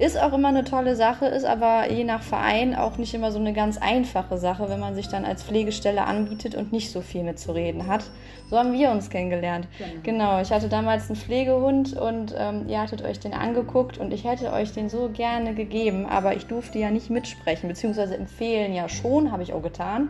Ist 0.01 0.20
auch 0.20 0.34
immer 0.34 0.48
eine 0.48 0.63
tolle 0.63 0.96
Sache, 0.96 1.27
ist 1.27 1.46
aber 1.46 1.91
je 1.91 2.03
nach 2.03 2.24
Verein 2.24 2.74
auch 2.74 2.98
nicht 2.98 3.13
immer 3.13 3.31
so 3.31 3.38
eine 3.38 3.53
ganz 3.53 3.77
einfache 3.77 4.39
Sache, 4.39 4.67
wenn 4.67 4.79
man 4.79 4.96
sich 4.96 5.10
dann 5.10 5.25
als 5.25 5.43
Pflegestelle 5.43 6.05
anbietet 6.05 6.55
und 6.55 6.72
nicht 6.72 6.91
so 6.91 7.01
viel 7.01 7.22
mitzureden 7.22 7.86
hat. 7.86 8.05
So 8.50 8.58
haben 8.58 8.74
wir 8.74 8.89
uns 8.89 9.12
kennengelernt. 9.12 9.67
Genau. 9.77 10.01
Genau, 10.01 10.41
ich 10.41 10.51
hatte 10.51 10.70
damals 10.70 11.08
einen 11.08 11.17
Pflegehund 11.17 11.96
und 11.96 12.34
ähm, 12.36 12.67
ihr 12.67 12.81
hattet 12.81 13.03
euch 13.03 13.20
den 13.20 13.36
angeguckt 13.36 14.00
und 14.00 14.12
ich 14.12 14.24
hätte 14.24 14.51
euch 14.51 14.74
den 14.74 14.89
so 14.89 15.08
gerne 15.13 15.53
gegeben, 15.53 16.08
aber 16.08 16.36
ich 16.36 16.48
durfte 16.48 16.79
ja 16.79 16.89
nicht 16.89 17.12
mitsprechen, 17.12 17.70
beziehungsweise 17.70 18.17
empfehlen 18.17 18.74
ja 18.74 18.89
schon, 18.89 19.31
habe 19.31 19.43
ich 19.43 19.53
auch 19.53 19.62
getan. 19.62 20.10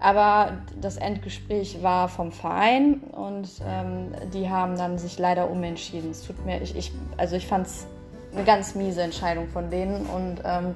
Aber 0.00 0.54
das 0.80 0.96
Endgespräch 0.96 1.84
war 1.84 2.08
vom 2.08 2.32
Verein 2.32 2.94
und 3.12 3.48
ähm, 3.64 4.08
die 4.34 4.50
haben 4.50 4.76
dann 4.76 4.98
sich 4.98 5.20
leider 5.20 5.48
umentschieden. 5.48 6.10
Es 6.10 6.26
tut 6.26 6.44
mir, 6.44 6.60
ich, 6.60 6.76
ich, 6.76 6.90
also 7.16 7.36
ich 7.36 7.46
fand 7.46 7.68
es 7.68 7.86
eine 8.34 8.44
ganz 8.44 8.74
miese 8.74 9.02
Entscheidung 9.02 9.48
von 9.48 9.70
denen 9.70 10.06
und 10.06 10.40
ähm, 10.44 10.74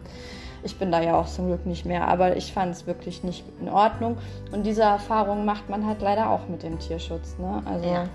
ich 0.62 0.78
bin 0.78 0.90
da 0.90 1.00
ja 1.00 1.18
auch 1.18 1.26
zum 1.26 1.46
Glück 1.46 1.66
nicht 1.66 1.86
mehr, 1.86 2.08
aber 2.08 2.36
ich 2.36 2.52
fand 2.52 2.74
es 2.74 2.86
wirklich 2.86 3.22
nicht 3.22 3.44
in 3.60 3.68
Ordnung. 3.68 4.18
Und 4.50 4.64
diese 4.64 4.82
Erfahrung 4.82 5.44
macht 5.44 5.68
man 5.68 5.86
halt 5.86 6.02
leider 6.02 6.30
auch 6.30 6.48
mit 6.48 6.62
dem 6.62 6.78
Tierschutz. 6.78 7.36
Ne? 7.38 7.62
Also 7.64 7.88
Ja. 7.88 8.08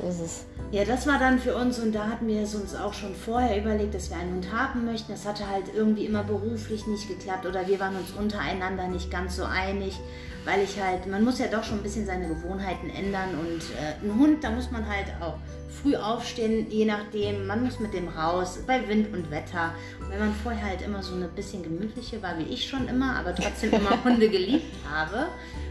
So 0.00 0.08
ist 0.08 0.20
es. 0.20 0.44
Ja, 0.70 0.84
das 0.84 1.06
war 1.06 1.18
dann 1.18 1.38
für 1.38 1.54
uns 1.56 1.78
und 1.78 1.94
da 1.94 2.08
hatten 2.08 2.26
wir 2.26 2.42
es 2.42 2.54
uns 2.54 2.74
auch 2.74 2.92
schon 2.92 3.14
vorher 3.14 3.58
überlegt, 3.58 3.94
dass 3.94 4.10
wir 4.10 4.18
einen 4.18 4.34
Hund 4.34 4.52
haben 4.52 4.84
möchten. 4.84 5.12
Das 5.12 5.26
hatte 5.26 5.48
halt 5.48 5.64
irgendwie 5.74 6.04
immer 6.04 6.24
beruflich 6.24 6.86
nicht 6.86 7.08
geklappt 7.08 7.46
oder 7.46 7.66
wir 7.66 7.80
waren 7.80 7.96
uns 7.96 8.10
untereinander 8.12 8.86
nicht 8.88 9.10
ganz 9.10 9.36
so 9.36 9.44
einig, 9.44 9.98
weil 10.44 10.62
ich 10.62 10.80
halt, 10.80 11.06
man 11.06 11.24
muss 11.24 11.38
ja 11.38 11.46
doch 11.46 11.64
schon 11.64 11.78
ein 11.78 11.82
bisschen 11.82 12.06
seine 12.06 12.28
Gewohnheiten 12.28 12.90
ändern 12.90 13.30
und 13.40 13.62
äh, 13.76 14.04
ein 14.04 14.18
Hund, 14.18 14.44
da 14.44 14.50
muss 14.50 14.70
man 14.70 14.86
halt 14.86 15.06
auch 15.20 15.36
früh 15.82 15.96
aufstehen, 15.96 16.70
je 16.70 16.84
nachdem, 16.84 17.46
man 17.46 17.64
muss 17.64 17.78
mit 17.80 17.94
dem 17.94 18.08
raus, 18.08 18.58
bei 18.66 18.86
Wind 18.88 19.12
und 19.14 19.30
Wetter. 19.30 19.74
Und 20.00 20.10
wenn 20.10 20.18
man 20.18 20.34
vorher 20.34 20.66
halt 20.66 20.82
immer 20.82 21.02
so 21.02 21.14
eine 21.14 21.28
bisschen 21.28 21.62
gemütliche 21.62 22.22
war, 22.22 22.38
wie 22.38 22.52
ich 22.52 22.68
schon 22.68 22.88
immer, 22.88 23.16
aber 23.16 23.34
trotzdem 23.34 23.72
immer 23.72 24.02
Hunde 24.04 24.28
geliebt 24.28 24.74
habe, 24.90 25.26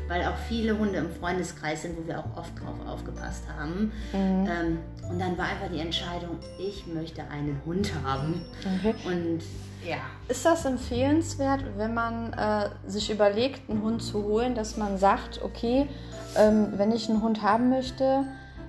weil 0.08 0.26
auch 0.26 0.38
viele 0.48 0.78
Hunde 0.78 1.00
im 1.00 1.12
Freundeskreis 1.12 1.82
sind, 1.84 1.98
wo 1.98 2.08
wir 2.08 2.20
auch 2.20 2.38
oft 2.38 2.60
drauf 2.60 2.76
aufgepasst 2.88 3.44
haben. 3.58 3.92
Ähm, 4.14 4.80
und 5.10 5.20
dann 5.20 5.38
war 5.38 5.46
einfach 5.46 5.70
die 5.72 5.80
Entscheidung, 5.80 6.38
ich 6.60 6.86
möchte 6.88 7.22
einen 7.30 7.62
Hund 7.66 7.92
haben. 8.06 8.42
Okay. 8.80 8.96
Und 9.06 9.42
ja, 9.88 9.98
Ist 10.28 10.46
das 10.46 10.66
empfehlenswert, 10.66 11.64
wenn 11.78 11.94
man 11.94 12.34
äh, 12.34 12.70
sich 12.88 13.10
überlegt, 13.10 13.70
einen 13.70 13.82
Hund 13.84 14.02
zu 14.04 14.24
holen, 14.24 14.56
dass 14.56 14.76
man 14.76 14.98
sagt, 14.98 15.42
okay, 15.44 15.88
ähm, 16.36 16.74
wenn 16.76 16.92
ich 16.92 17.10
einen 17.10 17.22
Hund 17.22 17.42
haben 17.42 17.70
möchte, 17.70 18.26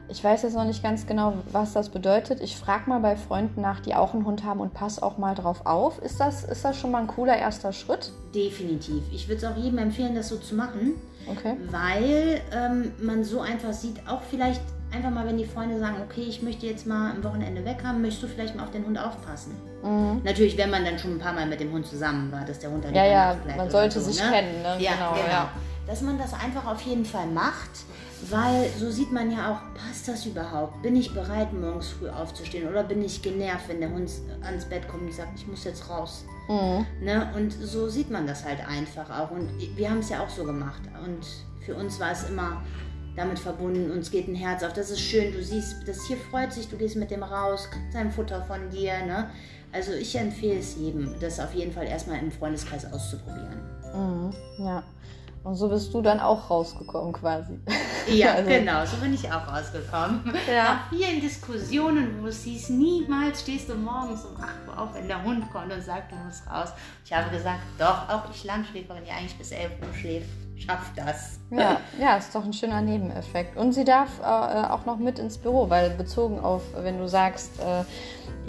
ich 0.09 0.23
weiß 0.25 0.43
jetzt 0.43 0.55
noch 0.55 0.65
nicht 0.65 0.83
ganz 0.83 1.07
genau, 1.07 1.35
was 1.53 1.73
das 1.75 1.89
bedeutet. 1.91 2.41
Ich 2.41 2.57
frage 2.57 2.89
mal 2.89 3.01
bei 3.01 3.17
Freunden 3.17 3.61
nach, 3.61 3.81
die 3.81 3.95
auch 3.95 4.15
einen 4.15 4.25
Hund 4.25 4.45
haben 4.45 4.61
und 4.61 4.73
pass 4.75 5.03
auch 5.03 5.19
mal 5.19 5.35
drauf 5.35 5.67
auf. 5.67 5.99
Ist 6.03 6.19
das, 6.21 6.45
ist 6.45 6.65
das 6.65 6.77
schon 6.79 6.91
mal 6.91 7.03
ein 7.03 7.07
cooler 7.09 7.37
erster 7.37 7.73
Schritt? 7.73 8.13
definitiv. 8.35 9.03
Ich 9.13 9.27
würde 9.29 9.45
es 9.45 9.51
auch 9.53 9.57
jedem 9.57 9.79
empfehlen, 9.79 10.15
das 10.15 10.29
so 10.29 10.37
zu 10.37 10.55
machen, 10.55 10.95
Okay. 11.27 11.57
weil 11.71 12.41
ähm, 12.53 12.93
man 13.01 13.25
so 13.25 13.41
einfach 13.41 13.73
sieht, 13.73 13.97
auch 14.09 14.21
vielleicht 14.31 14.61
einfach 14.95 15.11
mal, 15.11 15.27
wenn 15.27 15.37
die 15.39 15.45
Freunde 15.45 15.79
sagen, 15.79 15.97
okay, 16.09 16.23
ich 16.29 16.43
möchte 16.43 16.67
jetzt 16.67 16.87
mal 16.87 17.11
am 17.11 17.23
Wochenende 17.25 17.65
weg 17.65 17.79
haben, 17.85 18.01
möchtest 18.03 18.23
du 18.23 18.27
vielleicht 18.29 18.55
mal 18.57 18.65
auf 18.65 18.71
den 18.71 18.85
Hund 18.87 18.99
aufpassen? 18.99 19.53
Mhm. 19.83 20.21
Natürlich, 20.25 20.57
wenn 20.57 20.71
man 20.71 20.85
dann 20.85 20.99
schon 20.99 21.17
ein 21.17 21.19
paar 21.19 21.33
Mal 21.33 21.47
mit 21.47 21.61
dem 21.61 21.73
Hund 21.73 21.87
zusammen 21.87 22.31
war, 22.33 22.45
dass 22.45 22.59
der 22.59 22.71
Hund 22.71 22.85
dann 22.85 22.95
Ja, 22.95 23.05
ja, 23.05 23.33
bleibt 23.35 23.57
man 23.59 23.67
oder 23.67 23.71
sollte 23.71 24.01
so, 24.01 24.11
sich 24.11 24.23
ne? 24.23 24.31
kennen, 24.31 24.63
ne? 24.63 24.77
Ja, 24.79 24.93
Genau, 24.95 25.11
genau. 25.15 25.27
ja. 25.27 25.51
Dass 25.89 26.03
man 26.03 26.19
das 26.19 26.35
einfach 26.35 26.67
auf 26.67 26.83
jeden 26.83 27.05
Fall 27.05 27.27
macht, 27.27 27.71
weil 28.29 28.69
so 28.79 28.91
sieht 28.91 29.11
man 29.11 29.31
ja 29.31 29.53
auch, 29.53 29.61
passt 29.75 30.07
das 30.07 30.27
überhaupt? 30.27 30.83
Bin 30.83 30.95
ich 30.95 31.15
bereit, 31.15 31.53
morgens 31.53 31.89
früh 31.89 32.09
aufzustehen 32.09 32.69
oder 32.69 32.85
bin 32.85 33.03
ich 33.03 33.23
genervt, 33.23 33.69
wenn 33.69 33.81
der 33.81 33.91
Hund 33.91 34.11
ans 34.43 34.67
Bett 34.67 34.87
kommt 34.87 35.05
und 35.05 35.15
sagt, 35.15 35.31
ich 35.37 35.47
muss 35.47 35.65
jetzt 35.65 35.89
raus? 35.89 36.25
Mhm. 36.49 36.87
Ne? 37.03 37.33
Und 37.35 37.53
so 37.53 37.89
sieht 37.89 38.11
man 38.11 38.27
das 38.27 38.45
halt 38.45 38.61
einfach 38.69 39.09
auch. 39.19 39.31
Und 39.31 39.49
wir 39.77 39.91
haben 39.91 40.01
es 40.01 40.11
ja 40.11 40.23
auch 40.23 40.29
so 40.29 40.45
gemacht. 40.45 40.83
Und 41.05 41.25
für 41.65 41.75
uns 41.75 41.99
war 41.99 42.13
es 42.13 42.29
immer 42.29 42.63
damit 43.17 43.39
verbunden, 43.39 43.91
uns 43.91 44.11
geht 44.11 44.29
ein 44.29 44.35
Herz 44.35 44.63
auf. 44.63 44.75
Das 44.75 44.91
ist 44.91 45.01
schön, 45.01 45.33
du 45.33 45.43
siehst, 45.43 45.77
das 45.87 46.05
Tier 46.05 46.17
freut 46.31 46.53
sich, 46.53 46.69
du 46.69 46.77
gehst 46.77 46.97
mit 46.97 47.11
dem 47.11 47.23
raus, 47.23 47.69
kriegt 47.71 47.93
sein 47.93 48.13
Futter 48.13 48.43
von 48.45 48.71
dir. 48.71 49.05
Ne? 49.07 49.31
Also 49.73 49.93
ich 49.93 50.15
empfehle 50.17 50.61
es 50.61 50.77
jedem, 50.77 51.15
das 51.21 51.41
auf 51.41 51.55
jeden 51.55 51.73
Fall 51.73 51.87
erstmal 51.87 52.19
im 52.19 52.31
Freundeskreis 52.31 52.91
auszuprobieren. 52.93 53.61
Mhm. 53.95 54.33
Ja. 54.59 54.83
Und 55.49 55.55
so 55.55 55.67
bist 55.71 55.95
du 55.95 56.03
dann 56.03 56.21
auch 56.21 56.51
rausgekommen 56.51 57.15
quasi. 57.15 57.59
Ja, 58.07 58.33
Also- 58.35 58.51
genau, 58.51 58.85
so 58.85 58.99
bin 58.99 59.15
ich 59.15 59.33
auch 59.33 59.49
rausgekommen. 59.51 60.21
Ja. 60.47 60.63
Nach 60.65 60.89
vielen 60.91 61.23
Diskussionen, 61.23 62.23
wo 62.23 62.27
es 62.27 62.45
hieß, 62.45 62.69
niemals 62.69 63.41
stehst 63.41 63.71
du 63.71 63.75
morgens 63.75 64.27
um 64.27 64.37
8 64.37 64.51
Uhr 64.69 64.79
auf, 64.79 64.95
wenn 64.95 65.09
der 65.09 65.25
Hund 65.25 65.51
kommt 65.51 65.73
und 65.73 65.83
sagt, 65.83 66.13
du 66.13 66.17
musst 66.17 66.47
raus. 66.51 66.69
Ich 67.03 67.13
habe 67.15 67.31
gesagt, 67.35 67.61
doch, 67.79 68.11
auch 68.11 68.25
ich 68.31 68.45
Langschläferin, 68.45 69.05
die 69.07 69.11
eigentlich 69.11 69.39
bis 69.39 69.51
11 69.53 69.71
Uhr 69.81 69.95
schläft, 69.99 70.29
schafft 70.65 70.97
das. 70.97 71.39
Ja, 71.51 71.81
ja, 72.01 72.17
ist 72.17 72.35
doch 72.35 72.45
ein 72.45 72.53
schöner 72.53 72.81
Nebeneffekt. 72.81 73.57
Und 73.57 73.73
sie 73.73 73.85
darf 73.85 74.21
äh, 74.21 74.25
auch 74.25 74.85
noch 74.85 74.99
mit 74.99 75.19
ins 75.19 75.39
Büro, 75.39 75.71
weil 75.71 75.91
bezogen 75.91 76.39
auf, 76.41 76.63
wenn 76.77 76.99
du 76.99 77.09
sagst, 77.09 77.59
äh, 77.61 77.85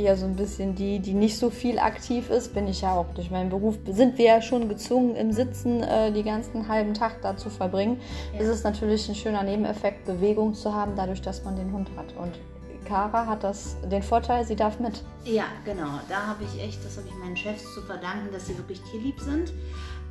eher 0.01 0.15
so 0.15 0.25
ein 0.25 0.35
bisschen 0.35 0.75
die, 0.75 0.99
die 0.99 1.13
nicht 1.13 1.37
so 1.37 1.49
viel 1.49 1.79
aktiv 1.79 2.29
ist, 2.29 2.53
bin 2.53 2.67
ich 2.67 2.81
ja 2.81 2.93
auch 2.93 3.13
durch 3.13 3.31
meinen 3.31 3.49
Beruf, 3.49 3.77
sind 3.85 4.17
wir 4.17 4.25
ja 4.25 4.41
schon 4.41 4.69
gezwungen, 4.69 5.15
im 5.15 5.31
Sitzen 5.31 5.83
äh, 5.83 6.11
die 6.11 6.23
ganzen 6.23 6.67
halben 6.67 6.93
Tag 6.93 7.21
da 7.21 7.37
zu 7.37 7.49
verbringen. 7.49 7.99
Ja. 8.33 8.41
Ist 8.41 8.47
es 8.47 8.63
natürlich 8.63 9.07
ein 9.09 9.15
schöner 9.15 9.43
Nebeneffekt, 9.43 10.05
Bewegung 10.05 10.53
zu 10.53 10.73
haben, 10.73 10.93
dadurch, 10.95 11.21
dass 11.21 11.43
man 11.43 11.55
den 11.55 11.71
Hund 11.71 11.89
hat. 11.97 12.13
Und 12.17 12.39
Kara 12.85 13.27
hat 13.27 13.43
das, 13.43 13.77
den 13.91 14.01
Vorteil, 14.01 14.43
sie 14.45 14.55
darf 14.55 14.79
mit. 14.79 15.03
Ja, 15.23 15.45
genau. 15.63 15.99
Da 16.09 16.27
habe 16.27 16.43
ich 16.43 16.61
echt, 16.61 16.83
das 16.83 16.97
habe 16.97 17.07
ich 17.07 17.13
meinen 17.15 17.37
Chefs 17.37 17.73
zu 17.73 17.81
verdanken, 17.81 18.31
dass 18.31 18.47
sie 18.47 18.57
wirklich 18.57 18.81
tierlieb 18.91 19.19
sind. 19.19 19.53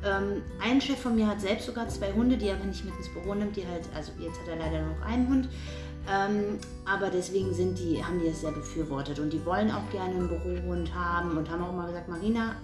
Ähm, 0.03 0.41
ein 0.61 0.79
Chef 0.79 0.99
von 0.99 1.15
mir 1.15 1.27
hat 1.27 1.41
selbst 1.41 1.65
sogar 1.65 1.87
zwei 1.89 2.11
Hunde, 2.13 2.37
die 2.37 2.47
er 2.47 2.55
aber 2.55 2.65
nicht 2.65 2.85
mit 2.85 2.95
ins 2.95 3.09
Büro 3.09 3.33
nimmt. 3.33 3.55
Die 3.55 3.65
halt, 3.67 3.83
also 3.95 4.11
jetzt 4.19 4.39
hat 4.39 4.47
er 4.47 4.57
leider 4.57 4.81
nur 4.81 4.95
noch 4.95 5.05
einen 5.05 5.27
Hund. 5.27 5.49
Ähm, 6.09 6.57
aber 6.85 7.09
deswegen 7.09 7.53
sind 7.53 7.77
die, 7.77 8.03
haben 8.03 8.19
die 8.19 8.29
das 8.29 8.41
sehr 8.41 8.51
befürwortet 8.51 9.19
und 9.19 9.31
die 9.31 9.45
wollen 9.45 9.69
auch 9.69 9.87
gerne 9.91 10.15
einen 10.15 10.27
Bürohund 10.27 10.93
haben 10.95 11.37
und 11.37 11.49
haben 11.49 11.63
auch 11.63 11.73
mal 11.73 11.87
gesagt, 11.87 12.09
Marina, 12.09 12.55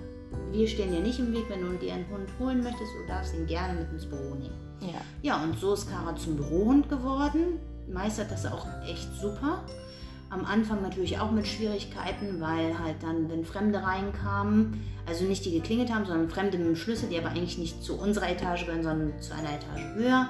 wir 0.52 0.67
stehen 0.67 0.91
dir 0.91 1.02
nicht 1.02 1.19
im 1.19 1.32
Weg, 1.34 1.45
wenn 1.50 1.62
du 1.62 1.78
dir 1.78 1.93
einen 1.93 2.10
Hund 2.10 2.28
holen 2.39 2.63
möchtest, 2.63 2.91
du 2.93 3.08
darfst 3.08 3.36
ihn 3.36 3.45
gerne 3.45 3.80
mit 3.80 3.91
ins 3.91 4.06
Büro 4.06 4.36
nehmen. 4.36 4.56
Ja. 4.82 5.02
Ja, 5.21 5.43
und 5.43 5.60
so 5.60 5.74
ist 5.74 5.89
Kara 5.89 6.15
zum 6.15 6.38
Bürohund 6.38 6.89
geworden. 6.89 7.60
Meistert 7.88 8.32
das 8.32 8.45
auch 8.45 8.65
echt 8.88 9.13
super. 9.19 9.63
Am 10.36 10.43
Anfang 10.43 10.82
natürlich 10.82 11.17
auch 11.17 11.32
mit 11.32 11.48
Schwierigkeiten, 11.48 12.41
weil 12.41 12.78
halt 12.78 12.98
dann, 13.02 13.30
wenn 13.30 13.45
Fremde 13.45 13.82
reinkamen, 13.82 14.82
also 15.06 15.24
nicht 15.24 15.45
die 15.45 15.52
geklingelt 15.52 15.93
haben, 15.93 16.06
sondern 16.06 16.28
Fremde 16.28 16.58
mit 16.58 16.67
dem 16.67 16.76
Schlüssel, 16.76 17.08
die 17.08 17.17
aber 17.17 17.30
eigentlich 17.30 17.58
nicht 17.58 17.82
zu 17.82 17.98
unserer 17.98 18.30
Etage 18.30 18.65
gehören, 18.65 18.84
sondern 18.84 19.21
zu 19.21 19.34
einer 19.34 19.54
Etage 19.54 19.95
höher, 19.95 20.28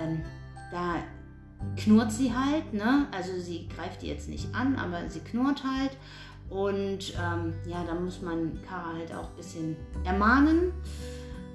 ähm, 0.00 0.22
da 0.72 0.94
knurrt 1.76 2.10
sie 2.10 2.32
halt, 2.32 2.72
ne? 2.72 3.06
Also 3.14 3.38
sie 3.38 3.68
greift 3.68 4.00
die 4.00 4.06
jetzt 4.06 4.30
nicht 4.30 4.54
an, 4.54 4.76
aber 4.76 5.10
sie 5.10 5.20
knurrt 5.20 5.62
halt. 5.62 5.90
Und 6.48 7.12
ähm, 7.12 7.52
ja, 7.66 7.84
da 7.86 7.94
muss 7.94 8.22
man 8.22 8.58
Kara 8.66 8.94
halt 8.96 9.12
auch 9.12 9.28
ein 9.28 9.36
bisschen 9.36 9.76
ermahnen. 10.04 10.72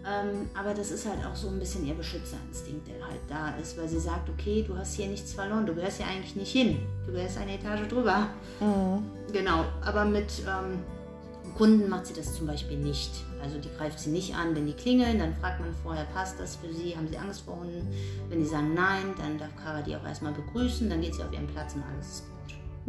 Ähm, 0.06 0.50
aber 0.54 0.74
das 0.74 0.92
ist 0.92 1.06
halt 1.06 1.20
auch 1.26 1.36
so 1.36 1.50
ein 1.50 1.60
bisschen 1.60 1.86
ihr 1.86 1.94
Beschützerinstinkt, 1.94 2.88
der 2.88 3.06
halt 3.06 3.20
da 3.28 3.56
ist, 3.62 3.78
weil 3.78 3.88
sie 3.88 4.00
sagt, 4.00 4.30
okay, 4.30 4.64
du 4.66 4.78
hast 4.78 4.96
hier 4.96 5.08
nichts 5.08 5.34
verloren, 5.34 5.66
du 5.66 5.76
gehörst 5.76 5.98
hier 5.98 6.08
eigentlich 6.08 6.36
nicht 6.36 6.52
hin, 6.52 6.80
du 7.06 7.12
gehörst 7.12 7.38
eine 7.38 7.56
Etage 7.56 7.88
drüber. 7.88 8.28
Mhm. 8.62 9.04
Genau, 9.34 9.66
aber 9.82 10.06
mit 10.06 10.32
ähm, 10.48 10.80
Kunden 11.58 11.90
macht 11.90 12.06
sie 12.06 12.14
das 12.14 12.34
zum 12.36 12.48
Beispiel 12.48 12.78
nicht. 12.78 13.12
Also 13.42 13.58
die 13.58 13.70
greift 13.78 14.00
sie 14.00 14.10
nicht 14.10 14.36
an, 14.36 14.56
wenn 14.56 14.66
die 14.66 14.74
klingeln, 14.74 15.20
dann 15.20 15.36
fragt 15.36 15.60
man 15.60 15.74
vorher, 15.84 16.06
passt 16.14 16.40
das 16.40 16.56
für 16.56 16.74
sie, 16.74 16.96
haben 16.96 17.08
sie 17.08 17.18
Angst 17.18 17.42
vor 17.42 17.60
Hunden? 17.60 17.88
Wenn 18.30 18.40
die 18.40 18.46
sagen 18.46 18.74
nein, 18.74 19.14
dann 19.18 19.38
darf 19.38 19.56
Kara 19.62 19.82
die 19.82 19.96
auch 19.96 20.06
erstmal 20.06 20.32
begrüßen, 20.32 20.90
dann 20.90 21.02
geht 21.02 21.16
sie 21.16 21.24
auf 21.24 21.34
ihren 21.34 21.48
Platz 21.48 21.76
und 21.76 21.84
alles 21.84 22.08
ist 22.08 22.24
gut. 22.24 22.29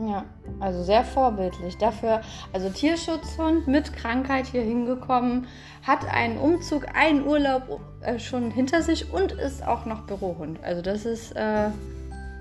Ja, 0.01 0.25
also 0.61 0.83
sehr 0.83 1.05
vorbildlich. 1.05 1.77
Dafür, 1.77 2.23
also 2.53 2.71
Tierschutzhund 2.71 3.69
mit 3.69 3.93
Krankheit 3.93 4.47
hier 4.47 4.63
hingekommen, 4.63 5.47
hat 5.83 6.07
einen 6.11 6.39
Umzug, 6.39 6.87
einen 6.95 7.27
Urlaub 7.27 7.81
äh, 8.01 8.19
schon 8.19 8.51
hinter 8.51 8.83
sich 8.83 9.13
und 9.13 9.33
ist 9.33 9.67
auch 9.67 9.85
noch 9.85 10.07
Bürohund. 10.07 10.63
Also 10.63 10.81
das 10.81 11.05
ist 11.05 11.33
äh, 11.33 11.69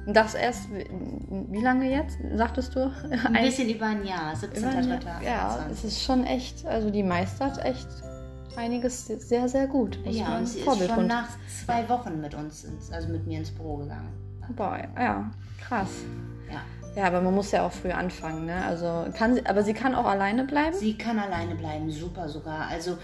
das 0.07 0.35
erst, 0.35 0.69
wie 0.71 1.61
lange 1.61 1.89
jetzt, 1.91 2.17
sagtest 2.35 2.75
du? 2.75 2.91
Ein, 3.11 3.35
ein 3.35 3.45
bisschen 3.45 3.69
über 3.69 3.87
ein 3.87 4.05
Jahr, 4.05 4.33
17.3. 4.33 5.23
Ja, 5.23 5.65
es 5.71 5.83
ist 5.83 6.01
schon 6.01 6.23
echt, 6.23 6.65
also 6.65 6.89
die 6.89 7.03
meistert 7.03 7.63
echt 7.63 7.87
einiges 8.55 9.07
sehr, 9.07 9.47
sehr 9.47 9.67
gut. 9.67 9.99
Ja, 10.05 10.37
und 10.37 10.47
sie 10.47 10.59
ist 10.59 10.87
schon 10.87 11.07
nach 11.07 11.29
zwei 11.63 11.87
Wochen 11.89 12.21
mit 12.21 12.33
uns, 12.33 12.63
ins, 12.63 12.91
also 12.91 13.09
mit 13.09 13.25
mir 13.27 13.39
ins 13.39 13.51
Büro 13.51 13.77
gegangen. 13.77 14.09
Boah, 14.55 14.79
ja, 14.97 15.29
krass. 15.59 15.89
Ja. 16.51 16.61
Ja, 16.95 17.05
aber 17.05 17.21
man 17.21 17.33
muss 17.33 17.51
ja 17.51 17.65
auch 17.65 17.71
früh 17.71 17.91
anfangen, 17.91 18.45
ne? 18.45 18.65
Also 18.65 19.05
kann 19.17 19.35
sie, 19.35 19.45
aber 19.45 19.63
sie 19.63 19.73
kann 19.73 19.95
auch 19.95 20.05
alleine 20.05 20.43
bleiben? 20.43 20.75
Sie 20.75 20.97
kann 20.97 21.19
alleine 21.19 21.55
bleiben, 21.55 21.89
super 21.91 22.27
sogar. 22.27 22.67
Also 22.67 22.97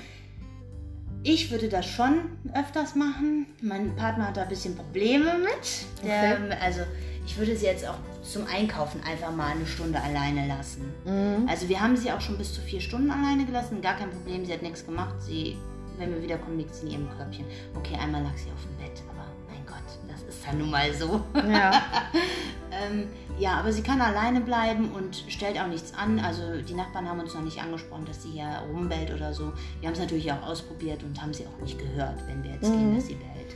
ich 1.23 1.49
würde 1.49 1.69
das 1.69 1.85
schon 1.85 2.37
öfters 2.53 2.95
machen. 2.95 3.47
Mein 3.61 3.95
Partner 3.95 4.27
hat 4.27 4.37
da 4.37 4.43
ein 4.43 4.49
bisschen 4.49 4.75
Probleme 4.75 5.33
mit. 5.39 6.05
Der, 6.05 6.33
okay. 6.33 6.57
Also 6.61 6.81
ich 7.25 7.37
würde 7.37 7.55
sie 7.55 7.65
jetzt 7.65 7.87
auch 7.87 7.97
zum 8.21 8.45
Einkaufen 8.47 9.01
einfach 9.03 9.31
mal 9.35 9.51
eine 9.51 9.65
Stunde 9.65 9.99
alleine 9.99 10.47
lassen. 10.47 10.93
Mhm. 11.03 11.47
Also 11.49 11.67
wir 11.67 11.81
haben 11.81 11.97
sie 11.97 12.11
auch 12.11 12.21
schon 12.21 12.37
bis 12.37 12.53
zu 12.53 12.61
vier 12.61 12.79
Stunden 12.79 13.09
alleine 13.09 13.45
gelassen. 13.45 13.81
Gar 13.81 13.95
kein 13.95 14.11
Problem, 14.11 14.45
sie 14.45 14.53
hat 14.53 14.61
nichts 14.61 14.85
gemacht. 14.85 15.15
Sie, 15.19 15.57
wenn 15.97 16.13
wir 16.13 16.21
wiederkommen, 16.21 16.57
liegt 16.57 16.75
sie 16.75 16.85
in 16.85 16.91
ihrem 16.91 17.09
Körbchen. 17.17 17.45
Okay, 17.75 17.95
einmal 18.01 18.21
lag 18.21 18.37
sie 18.37 18.51
auf 18.51 18.61
dem 18.61 18.77
Bett, 18.77 19.01
aber 19.09 19.25
mein 19.47 19.65
Gott, 19.65 19.77
das 20.07 20.21
ist 20.23 20.45
ja 20.45 20.53
nun 20.53 20.69
mal 20.69 20.93
so. 20.93 21.21
Ja. 21.33 21.81
ähm, 22.71 23.07
ja, 23.37 23.59
aber 23.59 23.71
sie 23.71 23.81
kann 23.81 24.01
alleine 24.01 24.39
bleiben 24.41 24.91
und 24.91 25.25
stellt 25.27 25.59
auch 25.59 25.67
nichts 25.67 25.93
an. 25.93 26.19
Also 26.19 26.61
die 26.61 26.73
Nachbarn 26.73 27.07
haben 27.09 27.19
uns 27.19 27.33
noch 27.33 27.41
nicht 27.41 27.61
angesprochen, 27.61 28.05
dass 28.05 28.23
sie 28.23 28.29
hier 28.29 28.61
rumbellt 28.71 29.13
oder 29.13 29.33
so. 29.33 29.51
Wir 29.79 29.87
haben 29.87 29.93
es 29.93 29.99
natürlich 29.99 30.31
auch 30.31 30.43
ausprobiert 30.43 31.03
und 31.03 31.21
haben 31.21 31.33
sie 31.33 31.45
auch 31.45 31.61
nicht 31.61 31.77
gehört, 31.77 32.25
wenn 32.27 32.43
wir 32.43 32.51
jetzt 32.51 32.69
mhm. 32.69 32.77
gehen, 32.77 32.95
dass 32.95 33.07
sie 33.07 33.15
bellt. 33.15 33.55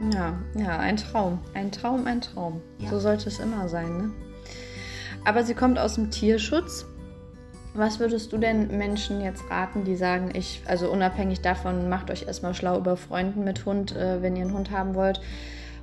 Genau. 0.00 0.14
Ja, 0.14 0.38
ja, 0.54 0.78
ein 0.78 0.96
Traum. 0.96 1.38
Ein 1.54 1.72
Traum, 1.72 2.06
ein 2.06 2.20
Traum. 2.20 2.60
Ja. 2.78 2.90
So 2.90 3.00
sollte 3.00 3.28
es 3.28 3.38
immer 3.38 3.68
sein, 3.68 3.96
ne? 3.96 4.10
Aber 5.24 5.44
sie 5.44 5.54
kommt 5.54 5.78
aus 5.78 5.94
dem 5.94 6.10
Tierschutz. 6.10 6.86
Was 7.72 8.00
würdest 8.00 8.32
du 8.32 8.38
denn 8.38 8.76
Menschen 8.78 9.20
jetzt 9.20 9.48
raten, 9.48 9.84
die 9.84 9.94
sagen, 9.94 10.30
ich, 10.34 10.62
also 10.66 10.90
unabhängig 10.90 11.40
davon, 11.40 11.88
macht 11.88 12.10
euch 12.10 12.26
erstmal 12.26 12.52
schlau 12.52 12.78
über 12.78 12.96
Freunden 12.96 13.44
mit 13.44 13.64
Hund, 13.64 13.94
äh, 13.94 14.22
wenn 14.22 14.34
ihr 14.34 14.42
einen 14.42 14.54
Hund 14.54 14.70
haben 14.70 14.94
wollt. 14.94 15.20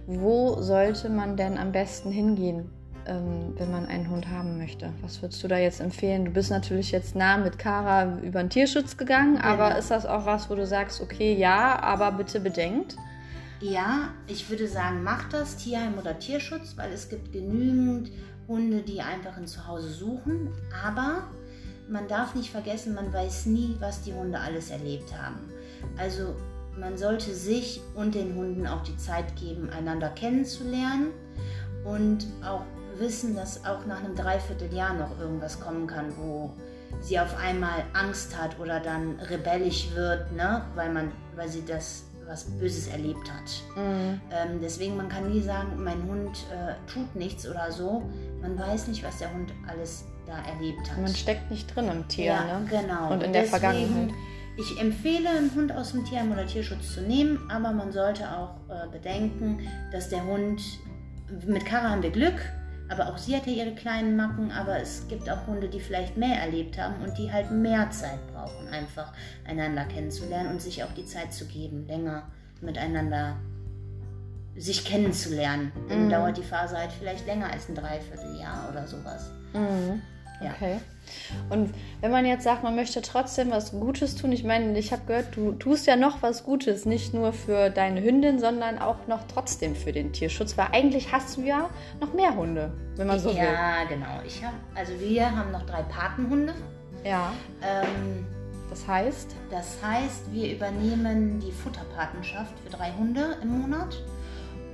Wo 0.06 0.62
sollte 0.62 1.10
man 1.10 1.38
denn 1.38 1.58
am 1.58 1.71
besten 1.71 2.12
hingehen? 2.12 2.69
Ähm, 3.07 3.53
wenn 3.57 3.71
man 3.71 3.85
einen 3.85 4.09
Hund 4.09 4.29
haben 4.29 4.57
möchte? 4.57 4.91
Was 5.01 5.21
würdest 5.21 5.43
du 5.43 5.47
da 5.47 5.57
jetzt 5.57 5.79
empfehlen? 5.79 6.25
Du 6.25 6.31
bist 6.31 6.51
natürlich 6.51 6.91
jetzt 6.91 7.15
nah 7.15 7.37
mit 7.37 7.57
Kara 7.57 8.19
über 8.21 8.41
den 8.41 8.49
Tierschutz 8.49 8.97
gegangen, 8.97 9.37
aber 9.37 9.77
ist 9.77 9.91
das 9.91 10.05
auch 10.05 10.25
was, 10.25 10.49
wo 10.49 10.55
du 10.55 10.65
sagst, 10.65 11.01
okay, 11.01 11.35
ja, 11.35 11.81
aber 11.81 12.11
bitte 12.11 12.39
bedenkt? 12.39 12.95
Ja, 13.59 14.09
ich 14.27 14.49
würde 14.49 14.67
sagen, 14.67 15.03
macht 15.03 15.33
das 15.33 15.57
Tierheim 15.57 15.97
oder 15.97 16.19
Tierschutz, 16.19 16.77
weil 16.77 16.91
es 16.91 17.09
gibt 17.09 17.31
genügend 17.31 18.11
Hunde, 18.47 18.81
die 18.81 19.01
einfach 19.01 19.35
ein 19.37 19.47
Zuhause 19.47 19.89
suchen. 19.89 20.49
Aber 20.85 21.23
man 21.89 22.07
darf 22.07 22.35
nicht 22.35 22.51
vergessen, 22.51 22.93
man 22.93 23.11
weiß 23.11 23.47
nie, 23.47 23.75
was 23.79 24.03
die 24.03 24.13
Hunde 24.13 24.39
alles 24.39 24.69
erlebt 24.69 25.11
haben. 25.19 25.39
Also 25.97 26.35
man 26.79 26.97
sollte 26.97 27.33
sich 27.33 27.81
und 27.95 28.13
den 28.13 28.35
Hunden 28.35 28.67
auch 28.67 28.83
die 28.83 28.97
Zeit 28.97 29.35
geben, 29.35 29.69
einander 29.69 30.09
kennenzulernen 30.09 31.07
und 31.83 32.27
auch 32.43 32.63
wissen, 32.99 33.36
dass 33.36 33.65
auch 33.65 33.86
nach 33.86 34.03
einem 34.03 34.15
Dreivierteljahr 34.15 34.93
noch 34.93 35.19
irgendwas 35.19 35.60
kommen 35.60 35.88
kann, 35.88 36.13
wo 36.17 36.51
sie 37.01 37.19
auf 37.19 37.38
einmal 37.38 37.83
Angst 37.93 38.38
hat 38.38 38.60
oder 38.60 38.79
dann 38.79 39.19
rebellisch 39.29 39.89
wird, 39.93 40.31
ne? 40.33 40.63
weil, 40.75 40.91
man, 40.91 41.12
weil 41.36 41.49
sie 41.49 41.63
das 41.65 42.03
was 42.27 42.43
Böses 42.43 42.88
erlebt 42.88 43.31
hat. 43.31 43.77
Mhm. 43.77 44.19
Ähm, 44.31 44.60
deswegen, 44.62 44.97
man 44.97 45.10
kann 45.10 45.29
nie 45.29 45.41
sagen, 45.41 45.81
mein 45.81 46.03
Hund 46.03 46.45
äh, 46.51 46.73
tut 46.91 47.15
nichts 47.15 47.47
oder 47.47 47.71
so. 47.71 48.03
Man 48.41 48.60
weiß 48.60 48.88
nicht, 48.89 49.03
was 49.03 49.19
der 49.19 49.33
Hund 49.33 49.53
alles 49.67 50.05
da 50.25 50.38
erlebt 50.39 50.91
hat. 50.91 50.99
Man 50.99 51.15
steckt 51.15 51.49
nicht 51.49 51.73
drin 51.73 51.88
im 51.89 52.07
Tier, 52.07 52.25
ja, 52.25 52.60
ne? 52.60 52.67
genau. 52.69 53.13
Und 53.13 53.23
in 53.23 53.31
der 53.31 53.43
deswegen, 53.43 53.62
Vergangenheit. 53.62 54.10
Ich 54.57 54.81
empfehle, 54.81 55.29
einen 55.29 55.53
Hund 55.55 55.71
aus 55.71 55.91
dem 55.91 56.03
Tierheim 56.03 56.31
oder 56.31 56.45
Tierschutz 56.45 56.93
zu 56.95 57.01
nehmen, 57.01 57.39
aber 57.49 57.71
man 57.71 57.91
sollte 57.91 58.23
auch 58.29 58.55
äh, 58.69 58.88
bedenken, 58.91 59.60
dass 59.91 60.10
der 60.10 60.25
Hund, 60.25 60.62
mit 61.45 61.65
Kara 61.65 61.91
haben 61.91 62.01
wir 62.01 62.10
Glück, 62.10 62.41
aber 62.89 63.10
auch 63.10 63.17
sie 63.17 63.36
hatte 63.36 63.50
ihre 63.50 63.73
kleinen 63.76 64.15
Macken, 64.15 64.52
aber 64.52 64.80
es 64.80 65.08
gibt 65.08 65.30
auch 65.30 65.45
Hunde, 65.47 65.67
die 65.67 65.80
vielleicht 65.80 66.17
mehr 66.17 66.39
erlebt 66.39 66.78
haben 66.78 67.02
und 67.04 67.17
die 67.17 67.32
halt 67.32 67.52
mehr 67.52 67.89
Zeit 67.91 68.19
brauchen, 68.34 68.67
einfach 68.69 69.13
einander 69.45 69.86
kennenzulernen 69.86 70.52
und 70.52 70.62
sich 70.62 70.84
auch 70.84 70.93
die 70.95 71.06
Zeit 71.06 71.34
zu 71.34 71.45
geben, 71.45 71.86
länger 71.88 72.23
miteinander 72.62 73.38
sich 74.56 74.86
kennenzulernen. 74.86 75.71
Dann 75.89 76.06
mhm. 76.06 76.10
dauert 76.10 76.38
die 76.38 76.43
Phase 76.43 76.78
halt 76.78 76.91
vielleicht 76.91 77.28
länger 77.28 77.52
als 77.52 77.69
ein 77.69 77.76
Dreivierteljahr 77.76 78.69
oder 78.69 78.88
sowas. 78.88 79.32
Mhm. 79.54 80.02
Ja. 80.41 80.52
Okay. 80.52 80.80
Und 81.50 81.73
wenn 82.02 82.12
man 82.12 82.26
jetzt 82.26 82.43
sagt, 82.43 82.63
man 82.63 82.76
möchte 82.76 83.02
trotzdem 83.02 83.50
was 83.52 83.71
Gutes 83.71 84.15
tun, 84.15 84.32
ich 84.32 84.43
meine, 84.43 84.78
ich 84.78 84.91
habe 84.91 85.04
gehört, 85.06 85.36
du 85.36 85.54
tust 85.54 85.88
ja 85.88 85.95
noch 85.95 86.21
was 86.21 86.43
Gutes, 86.43 86.86
nicht 86.86 87.13
nur 87.13 87.34
für 87.34 87.69
deine 87.69 88.04
Hündin, 88.04 88.39
sondern 88.39 88.78
auch 88.78 89.08
noch 89.08 89.26
trotzdem 89.28 89.76
für 89.76 89.91
den 89.91 90.12
Tierschutz, 90.13 90.58
weil 90.58 90.67
eigentlich 90.73 91.12
hast 91.12 91.38
du 91.38 91.41
ja 91.41 91.69
noch 92.00 92.13
mehr 92.13 92.36
Hunde, 92.36 92.71
wenn 92.95 93.08
man 93.08 93.19
so 93.19 93.30
ja, 93.30 93.36
will. 93.36 93.43
Ja, 93.43 93.84
genau. 93.86 94.21
Ich 94.26 94.43
hab, 94.43 94.54
also 94.76 95.00
wir 95.00 95.36
haben 95.36 95.52
noch 95.52 95.65
drei 95.65 95.84
Patenhunde. 95.84 96.54
Ja. 97.04 97.32
Ähm, 97.62 98.26
das 98.69 98.88
heißt? 98.88 99.36
Das 99.50 99.78
heißt, 99.82 100.32
wir 100.34 100.54
übernehmen 100.54 101.39
die 101.39 101.52
Futterpatenschaft 101.52 102.54
für 102.60 102.69
drei 102.69 102.91
Hunde 102.91 103.38
im 103.41 103.62
Monat. 103.62 103.97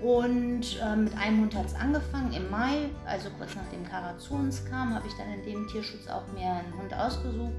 Und 0.03 0.81
äh, 0.81 0.95
mit 0.97 1.17
einem 1.17 1.41
Hund 1.41 1.55
hat 1.55 1.67
es 1.67 1.75
angefangen 1.75 2.33
im 2.33 2.51
Mai, 2.51 2.89
also 3.05 3.29
kurz 3.37 3.55
nachdem 3.55 3.87
Kara 3.89 4.17
zu 4.17 4.33
uns 4.33 4.65
kam, 4.65 4.93
habe 4.93 5.07
ich 5.07 5.13
dann 5.13 5.31
in 5.31 5.45
dem 5.45 5.65
Tierschutz 5.69 6.07
auch 6.07 6.27
mir 6.33 6.45
einen 6.45 6.73
Hund 6.77 6.93
ausgesucht 6.93 7.53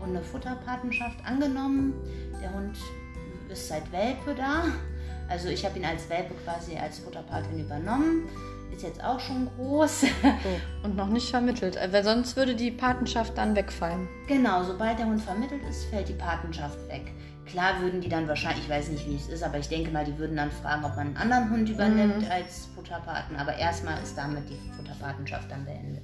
und 0.00 0.08
eine 0.08 0.20
Futterpatenschaft 0.20 1.24
angenommen. 1.24 1.94
Der 2.42 2.52
Hund 2.52 2.76
ist 3.48 3.68
seit 3.68 3.92
Welpe 3.92 4.34
da. 4.34 4.64
Also 5.28 5.48
ich 5.48 5.64
habe 5.64 5.78
ihn 5.78 5.84
als 5.84 6.08
Welpe 6.10 6.34
quasi 6.44 6.76
als 6.76 6.98
Futterpatin 6.98 7.60
übernommen. 7.60 8.28
Ist 8.74 8.82
jetzt 8.82 9.04
auch 9.04 9.20
schon 9.20 9.48
groß. 9.56 10.06
Und 10.82 10.96
noch 10.96 11.06
nicht 11.06 11.30
vermittelt, 11.30 11.78
weil 11.92 12.02
sonst 12.02 12.36
würde 12.36 12.56
die 12.56 12.72
Patenschaft 12.72 13.38
dann 13.38 13.54
wegfallen. 13.54 14.08
Genau, 14.26 14.64
sobald 14.64 14.98
der 14.98 15.06
Hund 15.06 15.22
vermittelt 15.22 15.62
ist, 15.70 15.84
fällt 15.84 16.08
die 16.08 16.14
Patenschaft 16.14 16.76
weg. 16.88 17.12
Klar 17.46 17.80
würden 17.80 18.00
die 18.00 18.08
dann 18.08 18.26
wahrscheinlich, 18.26 18.64
ich 18.64 18.70
weiß 18.70 18.88
nicht, 18.88 19.08
wie 19.08 19.16
es 19.16 19.28
ist, 19.28 19.42
aber 19.42 19.58
ich 19.58 19.68
denke 19.68 19.90
mal, 19.90 20.04
die 20.04 20.16
würden 20.18 20.36
dann 20.36 20.50
fragen, 20.50 20.84
ob 20.84 20.96
man 20.96 21.08
einen 21.08 21.16
anderen 21.16 21.50
Hund 21.50 21.68
übernimmt 21.68 22.22
mhm. 22.22 22.30
als 22.30 22.68
Futterpaten. 22.74 23.36
Aber 23.36 23.56
erstmal 23.56 24.02
ist 24.02 24.16
damit 24.16 24.48
die 24.48 24.58
Futterpatenschaft 24.76 25.50
dann 25.50 25.64
beendet. 25.64 26.02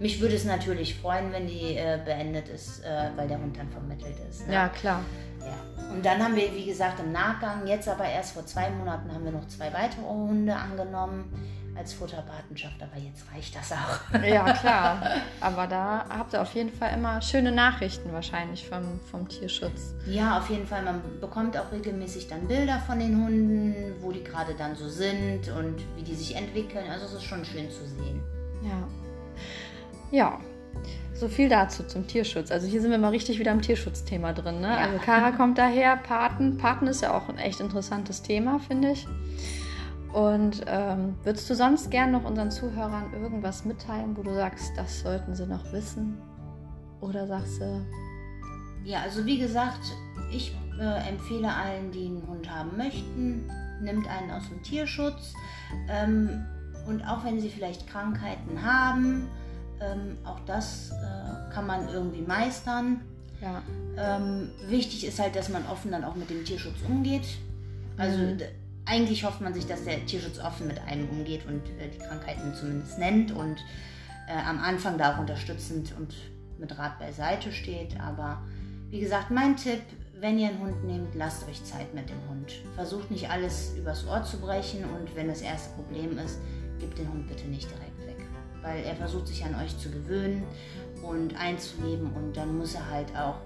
Mich 0.00 0.20
würde 0.20 0.34
es 0.34 0.44
natürlich 0.44 0.96
freuen, 0.96 1.32
wenn 1.32 1.46
die 1.46 1.76
äh, 1.76 1.98
beendet 2.04 2.48
ist, 2.48 2.84
äh, 2.84 3.10
weil 3.16 3.28
der 3.28 3.38
Hund 3.38 3.56
dann 3.56 3.70
vermittelt 3.70 4.16
ist. 4.28 4.46
Ne? 4.46 4.54
Ja, 4.54 4.68
klar. 4.68 5.00
Ja. 5.40 5.92
Und 5.94 6.04
dann 6.04 6.22
haben 6.22 6.36
wir, 6.36 6.54
wie 6.54 6.66
gesagt, 6.66 7.00
im 7.00 7.12
Nachgang, 7.12 7.66
jetzt 7.66 7.88
aber 7.88 8.04
erst 8.04 8.32
vor 8.32 8.46
zwei 8.46 8.70
Monaten, 8.70 9.12
haben 9.12 9.24
wir 9.24 9.32
noch 9.32 9.46
zwei 9.48 9.72
weitere 9.72 10.04
Hunde 10.04 10.54
angenommen 10.54 11.32
als 11.74 11.94
Futterpatenschaft, 11.94 12.76
aber 12.82 13.00
jetzt 13.00 13.24
reicht 13.32 13.56
das 13.56 13.72
auch. 13.72 14.22
Ja, 14.22 14.52
klar. 14.60 15.02
Aber 15.40 15.66
da 15.66 16.04
habt 16.08 16.34
ihr 16.34 16.42
auf 16.42 16.54
jeden 16.54 16.72
Fall 16.72 16.94
immer 16.94 17.20
schöne 17.22 17.52
Nachrichten 17.52 18.12
wahrscheinlich 18.12 18.68
vom, 18.68 19.00
vom 19.10 19.28
Tierschutz. 19.28 19.94
Ja, 20.06 20.38
auf 20.38 20.50
jeden 20.50 20.66
Fall. 20.66 20.82
Man 20.82 21.00
bekommt 21.20 21.56
auch 21.56 21.72
regelmäßig 21.72 22.28
dann 22.28 22.46
Bilder 22.46 22.78
von 22.86 22.98
den 22.98 23.22
Hunden, 23.22 23.94
wo 24.00 24.12
die 24.12 24.22
gerade 24.22 24.54
dann 24.54 24.76
so 24.76 24.88
sind 24.88 25.48
und 25.48 25.76
wie 25.96 26.02
die 26.02 26.14
sich 26.14 26.36
entwickeln. 26.36 26.90
Also 26.90 27.06
es 27.06 27.14
ist 27.14 27.24
schon 27.24 27.44
schön 27.44 27.70
zu 27.70 27.86
sehen. 27.86 28.22
Ja. 28.62 28.88
Ja, 30.10 30.38
so 31.14 31.28
viel 31.28 31.48
dazu 31.48 31.84
zum 31.84 32.06
Tierschutz. 32.06 32.50
Also 32.50 32.66
hier 32.66 32.80
sind 32.80 32.90
wir 32.90 32.98
mal 32.98 33.10
richtig 33.10 33.38
wieder 33.38 33.52
am 33.52 33.62
Tierschutzthema 33.62 34.32
drin. 34.32 34.60
Ne? 34.60 34.68
Ja. 34.68 34.76
Also 34.76 34.98
Kara 34.98 35.30
kommt 35.30 35.56
daher, 35.56 35.96
Paten. 35.96 36.58
Paten 36.58 36.86
ist 36.86 37.00
ja 37.00 37.14
auch 37.14 37.28
ein 37.28 37.38
echt 37.38 37.60
interessantes 37.60 38.22
Thema, 38.22 38.58
finde 38.58 38.90
ich. 38.90 39.06
Und 40.12 40.62
ähm, 40.66 41.14
würdest 41.22 41.48
du 41.48 41.54
sonst 41.54 41.90
gern 41.90 42.12
noch 42.12 42.24
unseren 42.24 42.50
Zuhörern 42.50 43.12
irgendwas 43.14 43.64
mitteilen, 43.64 44.16
wo 44.16 44.22
du 44.22 44.34
sagst, 44.34 44.72
das 44.76 45.00
sollten 45.00 45.34
sie 45.34 45.46
noch 45.46 45.72
wissen? 45.72 46.18
Oder 47.00 47.26
sagst 47.26 47.60
du... 47.60 47.80
Ja, 48.84 49.00
also 49.02 49.24
wie 49.24 49.38
gesagt, 49.38 49.80
ich 50.30 50.54
äh, 50.78 51.08
empfehle 51.08 51.52
allen, 51.52 51.90
die 51.92 52.06
einen 52.06 52.26
Hund 52.26 52.50
haben 52.50 52.76
möchten, 52.76 53.48
nimmt 53.80 54.06
einen 54.08 54.30
aus 54.30 54.48
dem 54.48 54.62
Tierschutz. 54.62 55.34
Ähm, 55.88 56.44
und 56.86 57.02
auch 57.04 57.24
wenn 57.24 57.40
sie 57.40 57.48
vielleicht 57.48 57.86
Krankheiten 57.86 58.62
haben, 58.62 59.28
ähm, 59.80 60.18
auch 60.24 60.40
das 60.46 60.90
äh, 60.90 61.54
kann 61.54 61.66
man 61.66 61.88
irgendwie 61.88 62.22
meistern. 62.22 63.00
Ja. 63.40 63.62
Ähm, 63.96 64.50
wichtig 64.68 65.06
ist 65.06 65.18
halt, 65.18 65.36
dass 65.36 65.48
man 65.48 65.66
offen 65.66 65.90
dann 65.90 66.04
auch 66.04 66.16
mit 66.16 66.30
dem 66.30 66.44
Tierschutz 66.44 66.76
umgeht. 66.88 67.26
Also 67.96 68.18
mhm. 68.18 68.38
Eigentlich 68.84 69.24
hofft 69.24 69.40
man 69.40 69.54
sich, 69.54 69.66
dass 69.66 69.84
der 69.84 70.04
Tierschutz 70.06 70.38
offen 70.38 70.66
mit 70.66 70.80
einem 70.80 71.08
umgeht 71.08 71.46
und 71.46 71.62
äh, 71.78 71.88
die 71.88 71.98
Krankheiten 71.98 72.54
zumindest 72.54 72.98
nennt 72.98 73.32
und 73.32 73.58
äh, 74.28 74.32
am 74.46 74.58
Anfang 74.58 74.98
da 74.98 75.14
auch 75.14 75.18
unterstützend 75.18 75.94
und 75.98 76.14
mit 76.58 76.76
Rat 76.78 76.98
beiseite 76.98 77.52
steht. 77.52 77.98
Aber 78.00 78.42
wie 78.90 79.00
gesagt, 79.00 79.30
mein 79.30 79.56
Tipp, 79.56 79.82
wenn 80.20 80.38
ihr 80.38 80.48
einen 80.48 80.60
Hund 80.60 80.84
nehmt, 80.84 81.14
lasst 81.14 81.46
euch 81.48 81.62
Zeit 81.64 81.94
mit 81.94 82.08
dem 82.08 82.28
Hund. 82.28 82.52
Versucht 82.74 83.10
nicht 83.10 83.30
alles 83.30 83.74
übers 83.76 84.06
Ohr 84.06 84.22
zu 84.22 84.38
brechen 84.38 84.84
und 84.84 85.14
wenn 85.16 85.28
das 85.28 85.42
erste 85.42 85.74
Problem 85.74 86.18
ist, 86.18 86.38
gebt 86.78 86.98
den 86.98 87.08
Hund 87.08 87.28
bitte 87.28 87.46
nicht 87.46 87.70
direkt 87.70 87.98
weg. 88.06 88.26
Weil 88.62 88.84
er 88.84 88.94
versucht 88.94 89.28
sich 89.28 89.44
an 89.44 89.54
euch 89.56 89.76
zu 89.78 89.90
gewöhnen 89.90 90.44
und 91.02 91.36
einzuleben 91.36 92.12
und 92.12 92.36
dann 92.36 92.56
muss 92.58 92.74
er 92.74 92.88
halt 92.90 93.16
auch 93.16 93.36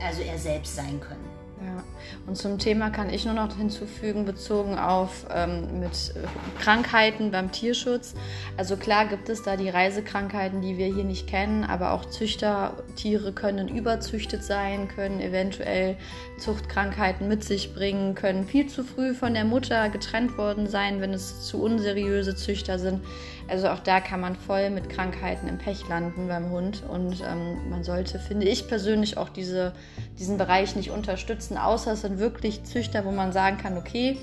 also 0.00 0.22
er 0.22 0.38
selbst 0.38 0.76
sein 0.76 1.00
können. 1.00 1.27
Ja, 1.64 1.82
und 2.26 2.36
zum 2.36 2.58
Thema 2.58 2.90
kann 2.90 3.10
ich 3.10 3.24
nur 3.24 3.34
noch 3.34 3.56
hinzufügen, 3.56 4.24
bezogen 4.24 4.78
auf 4.78 5.26
ähm, 5.34 5.80
mit 5.80 6.14
Krankheiten 6.60 7.32
beim 7.32 7.50
Tierschutz. 7.50 8.14
Also 8.56 8.76
klar 8.76 9.06
gibt 9.06 9.28
es 9.28 9.42
da 9.42 9.56
die 9.56 9.68
Reisekrankheiten, 9.68 10.60
die 10.60 10.78
wir 10.78 10.86
hier 10.86 11.02
nicht 11.02 11.26
kennen, 11.26 11.64
aber 11.64 11.92
auch 11.92 12.04
Züchtertiere 12.04 13.32
können 13.32 13.66
überzüchtet 13.66 14.44
sein, 14.44 14.86
können 14.86 15.20
eventuell 15.20 15.96
Zuchtkrankheiten 16.38 17.26
mit 17.26 17.42
sich 17.42 17.74
bringen, 17.74 18.14
können 18.14 18.44
viel 18.44 18.68
zu 18.68 18.84
früh 18.84 19.14
von 19.14 19.34
der 19.34 19.44
Mutter 19.44 19.88
getrennt 19.88 20.38
worden 20.38 20.68
sein, 20.68 21.00
wenn 21.00 21.12
es 21.12 21.44
zu 21.44 21.60
unseriöse 21.60 22.36
Züchter 22.36 22.78
sind. 22.78 23.00
Also 23.48 23.68
auch 23.68 23.78
da 23.78 24.00
kann 24.00 24.20
man 24.20 24.36
voll 24.36 24.68
mit 24.68 24.90
Krankheiten 24.90 25.48
im 25.48 25.56
Pech 25.56 25.88
landen 25.88 26.28
beim 26.28 26.50
Hund. 26.50 26.82
Und 26.86 27.22
ähm, 27.22 27.70
man 27.70 27.82
sollte, 27.82 28.18
finde 28.18 28.46
ich 28.46 28.68
persönlich, 28.68 29.16
auch 29.16 29.30
diese, 29.30 29.72
diesen 30.18 30.36
Bereich 30.36 30.76
nicht 30.76 30.90
unterstützen, 30.90 31.56
außer 31.56 31.92
es 31.92 32.02
sind 32.02 32.18
wirklich 32.18 32.64
Züchter, 32.64 33.06
wo 33.06 33.10
man 33.10 33.32
sagen 33.32 33.56
kann, 33.56 33.78
okay, 33.78 34.18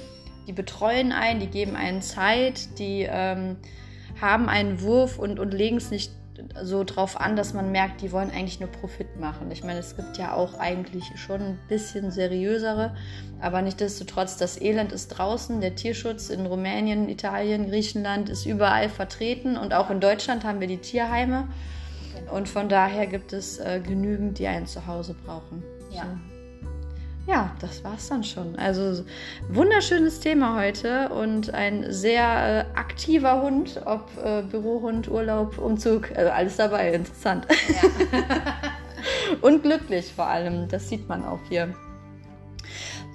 die 0.48 0.54
betreuen 0.54 1.12
einen, 1.12 1.40
die 1.40 1.48
geben 1.48 1.76
einen 1.76 2.04
Zeit, 2.04 2.78
die 2.78 3.08
ähm, 3.10 3.58
haben 4.22 4.48
einen 4.48 4.82
Wurf 4.82 5.18
und, 5.18 5.40
und 5.40 5.54
legen 5.54 5.78
es 5.78 5.90
nicht 5.90 6.12
so 6.64 6.84
drauf 6.84 7.20
an, 7.20 7.36
dass 7.36 7.54
man 7.54 7.72
merkt, 7.72 8.02
die 8.02 8.12
wollen 8.12 8.32
eigentlich 8.32 8.60
nur 8.60 8.70
Profit 8.70 9.20
machen. 9.20 9.50
Ich 9.52 9.64
meine, 9.64 9.80
es 9.80 9.96
gibt 9.96 10.18
ja 10.18 10.34
auch 10.34 10.60
eigentlich 10.60 11.06
schon 11.18 11.42
ein 11.42 11.60
bisschen 11.68 12.12
seriösere, 12.12 12.96
aber 13.40 13.62
nichtsdestotrotz, 13.62 14.38
das 14.38 14.60
Elend 14.60 14.92
ist 14.92 15.10
draußen, 15.10 15.62
der 15.62 15.76
Tierschutz 15.76 16.30
in 16.30 16.46
Rumänien, 16.46 17.10
Italien, 17.10 17.70
Griechenland 17.70 18.30
ist 18.30 18.46
überall 18.46 18.90
vertreten 18.90 19.58
und 19.58 19.74
auch 19.74 19.90
in 19.90 20.00
Deutschland 20.00 20.44
haben 20.44 20.60
wir 20.60 20.68
die 20.68 20.78
Tierheime 20.78 21.48
und 22.32 22.50
von 22.50 22.70
daher 22.70 23.08
gibt 23.08 23.34
es 23.34 23.60
äh, 23.60 23.82
genügend, 23.86 24.40
die 24.40 24.48
ein 24.48 24.68
Zuhause 24.68 25.16
brauchen. 25.26 25.64
Ja. 25.92 26.04
So 26.04 26.35
ja, 27.28 27.52
das 27.60 27.84
war's 27.84 28.08
dann 28.08 28.24
schon. 28.24 28.56
Also 28.58 29.04
wunderschönes 29.50 30.20
Thema 30.20 30.60
heute 30.60 31.10
und 31.10 31.54
ein 31.54 31.92
sehr 31.92 32.68
äh, 32.74 32.78
aktiver 32.78 33.42
Hund, 33.42 33.82
ob 33.86 34.10
äh, 34.24 34.44
Bürohund, 34.44 35.10
Urlaub, 35.10 35.58
Umzug, 35.58 36.12
also 36.16 36.32
alles 36.32 36.58
dabei, 36.58 36.94
interessant. 36.94 37.48
Ja. 37.70 38.54
und 39.42 39.64
glücklich 39.64 40.14
vor 40.14 40.28
allem, 40.28 40.68
das 40.68 40.90
sieht 40.90 41.08
man 41.08 41.26
auch 41.26 41.40
hier. 41.50 41.74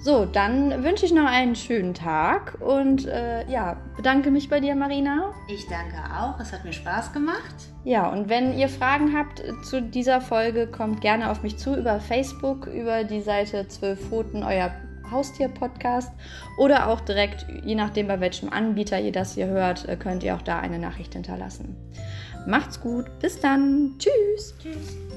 So, 0.03 0.25
dann 0.25 0.83
wünsche 0.83 1.05
ich 1.05 1.13
noch 1.13 1.27
einen 1.27 1.55
schönen 1.55 1.93
Tag 1.93 2.57
und 2.59 3.05
äh, 3.05 3.47
ja, 3.47 3.77
bedanke 3.95 4.31
mich 4.31 4.49
bei 4.49 4.59
dir, 4.59 4.75
Marina. 4.75 5.31
Ich 5.47 5.67
danke 5.67 5.97
auch, 6.11 6.39
es 6.39 6.51
hat 6.51 6.65
mir 6.65 6.73
Spaß 6.73 7.13
gemacht. 7.13 7.53
Ja, 7.83 8.09
und 8.09 8.27
wenn 8.27 8.57
ihr 8.57 8.67
Fragen 8.67 9.15
habt 9.15 9.43
zu 9.63 9.79
dieser 9.79 10.19
Folge, 10.19 10.65
kommt 10.65 11.01
gerne 11.01 11.29
auf 11.29 11.43
mich 11.43 11.57
zu 11.57 11.75
über 11.75 11.99
Facebook, 11.99 12.65
über 12.65 13.03
die 13.03 13.21
Seite 13.21 13.67
12 13.67 14.07
Pfoten, 14.07 14.43
euer 14.43 14.71
Haustier-Podcast 15.11 16.11
oder 16.57 16.87
auch 16.87 17.01
direkt, 17.01 17.45
je 17.63 17.75
nachdem 17.75 18.07
bei 18.07 18.19
welchem 18.19 18.49
Anbieter 18.49 18.99
ihr 18.99 19.11
das 19.11 19.35
hier 19.35 19.47
hört, 19.47 19.87
äh, 19.87 19.97
könnt 19.97 20.23
ihr 20.23 20.35
auch 20.35 20.41
da 20.41 20.59
eine 20.59 20.79
Nachricht 20.79 21.13
hinterlassen. 21.13 21.75
Macht's 22.47 22.81
gut, 22.81 23.05
bis 23.19 23.39
dann, 23.39 23.99
tschüss. 23.99 24.55
Tschüss. 24.59 25.10